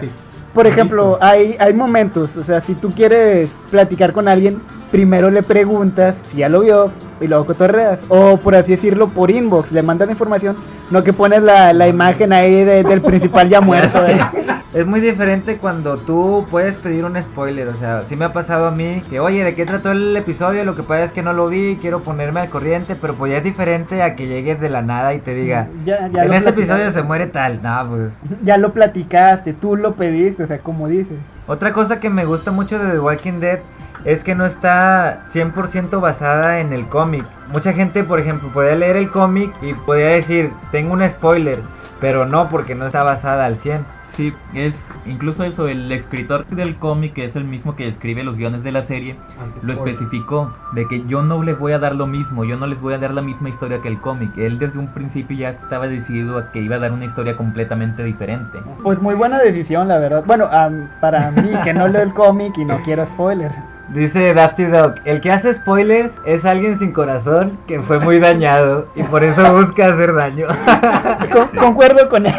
por 0.54 0.66
ejemplo, 0.66 1.18
hay, 1.20 1.56
hay 1.60 1.72
momentos, 1.72 2.30
o 2.36 2.42
sea, 2.42 2.60
si 2.60 2.74
tú 2.74 2.90
quieres 2.90 3.48
platicar 3.70 4.12
con 4.12 4.26
alguien, 4.26 4.60
primero 4.90 5.30
le 5.30 5.42
preguntas 5.42 6.16
si 6.30 6.38
ya 6.38 6.48
lo 6.48 6.60
vio 6.60 6.90
y 7.20 7.28
luego 7.28 7.46
cotorreas. 7.46 8.00
O 8.08 8.36
por 8.36 8.54
así 8.54 8.72
decirlo, 8.72 9.08
por 9.08 9.30
inbox, 9.30 9.70
le 9.70 9.82
mandas 9.82 10.10
información, 10.10 10.56
no 10.90 11.02
que 11.04 11.12
pones 11.12 11.42
la, 11.42 11.72
la 11.72 11.88
imagen 11.88 12.32
ahí 12.32 12.64
de- 12.64 12.82
del 12.82 13.00
principal 13.00 13.48
ya 13.48 13.60
muerto. 13.60 14.06
¿eh? 14.06 14.18
Es 14.72 14.86
muy 14.86 15.00
diferente 15.00 15.56
cuando 15.56 15.96
tú 15.96 16.46
puedes 16.48 16.76
pedir 16.76 17.04
un 17.04 17.20
spoiler, 17.20 17.66
o 17.66 17.74
sea, 17.74 18.02
sí 18.08 18.14
me 18.14 18.26
ha 18.26 18.32
pasado 18.32 18.68
a 18.68 18.70
mí 18.70 19.02
que, 19.10 19.18
oye, 19.18 19.42
¿de 19.42 19.56
qué 19.56 19.66
trató 19.66 19.90
el 19.90 20.16
episodio? 20.16 20.64
Lo 20.64 20.76
que 20.76 20.84
pasa 20.84 21.06
es 21.06 21.10
que 21.10 21.22
no 21.22 21.32
lo 21.32 21.48
vi, 21.48 21.76
quiero 21.80 22.02
ponerme 22.04 22.38
al 22.38 22.50
corriente, 22.50 22.94
pero 22.94 23.14
pues 23.14 23.32
ya 23.32 23.38
es 23.38 23.42
diferente 23.44 24.00
a 24.00 24.14
que 24.14 24.28
llegues 24.28 24.60
de 24.60 24.68
la 24.70 24.80
nada 24.80 25.12
y 25.12 25.18
te 25.18 25.34
diga, 25.34 25.66
Ya- 25.84 26.06
ya 26.12 26.22
en 26.22 26.28
lo 26.28 26.34
este 26.34 26.52
platicaste. 26.52 26.60
episodio 26.62 26.92
se 26.92 27.02
muere 27.02 27.26
tal, 27.26 27.60
no, 27.60 27.88
pues. 27.88 28.38
Ya 28.44 28.58
lo 28.58 28.72
platicaste, 28.72 29.54
tú 29.54 29.74
lo 29.74 29.94
pediste, 29.94 30.44
o 30.44 30.46
sea, 30.46 30.58
como 30.58 30.86
dices. 30.86 31.18
Otra 31.48 31.72
cosa 31.72 31.98
que 31.98 32.08
me 32.08 32.24
gusta 32.24 32.52
mucho 32.52 32.78
de 32.78 32.92
The 32.92 33.00
Walking 33.00 33.40
Dead 33.40 33.58
es 34.04 34.22
que 34.24 34.34
no 34.34 34.46
está 34.46 35.24
100% 35.32 36.00
basada 36.00 36.60
en 36.60 36.72
el 36.72 36.88
cómic. 36.88 37.24
Mucha 37.52 37.72
gente, 37.72 38.04
por 38.04 38.20
ejemplo, 38.20 38.48
podía 38.48 38.74
leer 38.74 38.96
el 38.96 39.10
cómic 39.10 39.52
y 39.62 39.74
podía 39.74 40.08
decir, 40.08 40.50
tengo 40.70 40.92
un 40.92 41.04
spoiler, 41.04 41.58
pero 42.00 42.26
no 42.26 42.48
porque 42.48 42.74
no 42.74 42.86
está 42.86 43.02
basada 43.02 43.46
al 43.46 43.56
100. 43.56 44.00
Sí, 44.12 44.34
es 44.54 44.74
incluso 45.06 45.44
eso, 45.44 45.68
el 45.68 45.90
escritor 45.92 46.44
del 46.46 46.76
cómic, 46.76 47.14
que 47.14 47.24
es 47.24 47.36
el 47.36 47.44
mismo 47.44 47.76
que 47.76 47.88
escribe 47.88 48.24
los 48.24 48.36
guiones 48.36 48.62
de 48.62 48.72
la 48.72 48.84
serie, 48.84 49.16
Antes 49.40 49.62
lo 49.62 49.72
especificó, 49.72 50.52
de 50.72 50.86
que 50.88 51.04
yo 51.06 51.22
no 51.22 51.42
les 51.42 51.58
voy 51.58 51.72
a 51.72 51.78
dar 51.78 51.94
lo 51.94 52.06
mismo, 52.06 52.44
yo 52.44 52.56
no 52.56 52.66
les 52.66 52.80
voy 52.80 52.94
a 52.94 52.98
dar 52.98 53.12
la 53.12 53.22
misma 53.22 53.48
historia 53.48 53.80
que 53.80 53.88
el 53.88 54.00
cómic. 54.00 54.36
Él 54.36 54.58
desde 54.58 54.78
un 54.78 54.88
principio 54.88 55.36
ya 55.36 55.50
estaba 55.50 55.86
decidido 55.88 56.38
a 56.38 56.50
que 56.50 56.60
iba 56.60 56.76
a 56.76 56.80
dar 56.80 56.92
una 56.92 57.04
historia 57.04 57.36
completamente 57.36 58.02
diferente. 58.02 58.58
Pues 58.82 59.00
muy 59.00 59.14
buena 59.14 59.38
decisión, 59.38 59.88
la 59.88 59.98
verdad. 59.98 60.24
Bueno, 60.26 60.48
am, 60.50 60.88
para 61.00 61.30
mí, 61.30 61.50
que 61.64 61.72
no 61.72 61.88
leo 61.88 62.02
el 62.02 62.12
cómic 62.12 62.58
y 62.58 62.64
no 62.64 62.82
quiero 62.82 63.06
spoilers. 63.06 63.54
Dice 63.92 64.32
Dusty 64.34 64.66
Dog, 64.66 64.94
el 65.04 65.20
que 65.20 65.32
hace 65.32 65.54
spoilers 65.54 66.12
es 66.24 66.44
alguien 66.44 66.78
sin 66.78 66.92
corazón 66.92 67.58
que 67.66 67.80
fue 67.82 67.98
muy 67.98 68.18
dañado 68.20 68.86
y 68.94 69.02
por 69.02 69.24
eso 69.24 69.52
busca 69.52 69.86
hacer 69.92 70.14
daño. 70.14 70.46
Con- 71.32 71.48
concuerdo 71.58 72.08
con 72.08 72.26
él. 72.26 72.34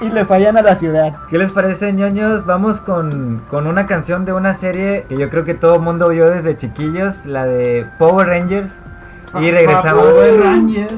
y 0.00 0.08
le 0.08 0.24
fallan 0.24 0.56
a 0.56 0.62
la 0.62 0.76
ciudad. 0.76 1.14
¿Qué 1.30 1.38
les 1.38 1.50
parece, 1.52 1.92
ñoños? 1.92 2.46
Vamos 2.46 2.80
con, 2.82 3.42
con 3.50 3.66
una 3.66 3.86
canción 3.86 4.24
de 4.24 4.32
una 4.32 4.56
serie 4.58 5.04
que 5.08 5.16
yo 5.16 5.28
creo 5.30 5.44
que 5.44 5.54
todo 5.54 5.76
el 5.76 5.82
mundo 5.82 6.08
vio 6.08 6.30
desde 6.30 6.56
chiquillos, 6.56 7.14
la 7.24 7.44
de 7.46 7.84
Power 7.98 8.28
Rangers. 8.28 8.70
Y 9.40 9.50
regresamos. 9.50 10.02
Power 10.04 10.40
Rangers. 10.42 10.94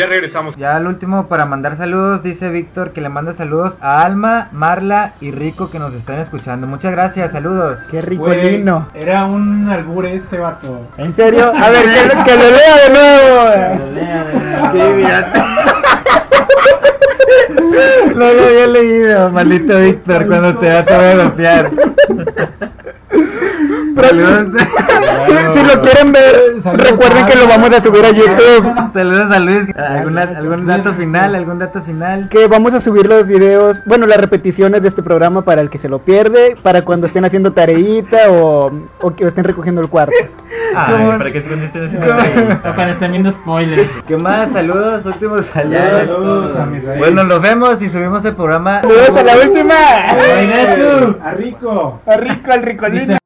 Ya 0.00 0.06
regresamos. 0.06 0.56
Ya 0.56 0.76
al 0.76 0.86
último 0.86 1.26
para 1.28 1.44
mandar 1.44 1.76
saludos, 1.76 2.22
dice 2.22 2.48
Víctor 2.48 2.92
que 2.92 3.02
le 3.02 3.10
manda 3.10 3.34
saludos 3.34 3.74
a 3.82 4.02
Alma, 4.02 4.48
Marla 4.50 5.12
y 5.20 5.30
Rico 5.30 5.70
que 5.70 5.78
nos 5.78 5.92
están 5.92 6.20
escuchando. 6.20 6.66
Muchas 6.66 6.92
gracias, 6.92 7.32
saludos. 7.32 7.78
Qué 7.90 8.00
rico 8.00 8.24
Güey, 8.24 8.58
lino. 8.58 8.88
Era 8.94 9.26
un 9.26 9.68
albur 9.68 10.06
este 10.06 10.38
vato. 10.38 10.88
¿En 10.96 11.14
serio? 11.14 11.52
A 11.54 11.68
ver, 11.68 11.82
que, 11.84 12.06
lo- 12.16 12.24
que 12.24 12.34
lo 12.34 12.50
lea 12.50 12.76
de 12.86 12.90
nuevo. 12.96 14.72
Qué 14.72 14.90
idiota. 15.02 15.46
No 18.16 18.32
lo 18.32 18.42
había 18.46 18.66
leído, 18.68 19.30
maldito 19.30 19.78
Víctor, 19.80 20.26
cuando 20.26 20.56
te 20.56 20.72
va 20.72 20.82
te 20.82 20.94
voy 20.96 21.04
a 21.04 21.16
golpear. 21.16 21.70
Saludos. 24.10 24.62
si 25.54 25.64
lo 25.64 25.82
quieren 25.82 26.12
ver, 26.12 26.60
Saludos 26.60 26.90
recuerden 26.90 27.26
que 27.26 27.38
lo 27.38 27.46
vamos 27.46 27.70
a 27.70 27.82
subir 27.82 28.04
a 28.04 28.10
YouTube. 28.10 28.92
Saludos 28.92 29.34
a 29.34 29.40
Luis. 29.40 29.76
¿Algún, 29.76 30.18
algún 30.18 30.66
dato 30.66 30.94
final? 30.94 31.34
¿Algún 31.34 31.58
dato 31.58 31.82
final? 31.82 32.28
Que 32.28 32.46
vamos 32.46 32.74
a 32.74 32.80
subir 32.80 33.06
los 33.06 33.26
videos, 33.26 33.76
bueno, 33.86 34.06
las 34.06 34.18
repeticiones 34.18 34.82
de 34.82 34.88
este 34.88 35.02
programa 35.02 35.42
para 35.42 35.60
el 35.60 35.70
que 35.70 35.78
se 35.78 35.88
lo 35.88 36.00
pierde, 36.00 36.56
para 36.62 36.82
cuando 36.82 37.06
estén 37.06 37.24
haciendo 37.24 37.52
tareita 37.52 38.30
o, 38.30 38.72
o 39.00 39.14
que 39.14 39.26
estén 39.26 39.44
recogiendo 39.44 39.80
el 39.80 39.88
cuarto. 39.88 40.14
Ay, 40.74 41.18
para 41.18 41.32
que 41.32 41.42
se 41.42 41.48
conecten 41.48 41.84
ese 41.84 41.96
O 41.98 42.74
cuando 42.74 42.92
estén 42.92 43.10
viendo 43.12 43.32
spoilers. 43.32 43.88
¿Qué 44.06 44.16
más? 44.16 44.50
Saludos, 44.52 45.04
últimos 45.04 45.46
saludos. 45.46 45.80
Ya, 45.80 45.98
Saludos 46.00 46.56
a. 46.56 46.98
Bueno, 46.98 47.24
nos 47.24 47.40
vemos 47.40 47.82
y 47.82 47.88
subimos 47.90 48.24
el 48.24 48.34
programa. 48.34 48.80
¡Saludos 48.82 49.10
a 49.10 49.22
la 49.22 49.36
última! 49.36 49.74
A 51.22 51.32
Rico. 51.32 52.00
A 52.06 52.16
rico, 52.16 52.52
al 52.52 52.62
ricolino. 52.62 53.16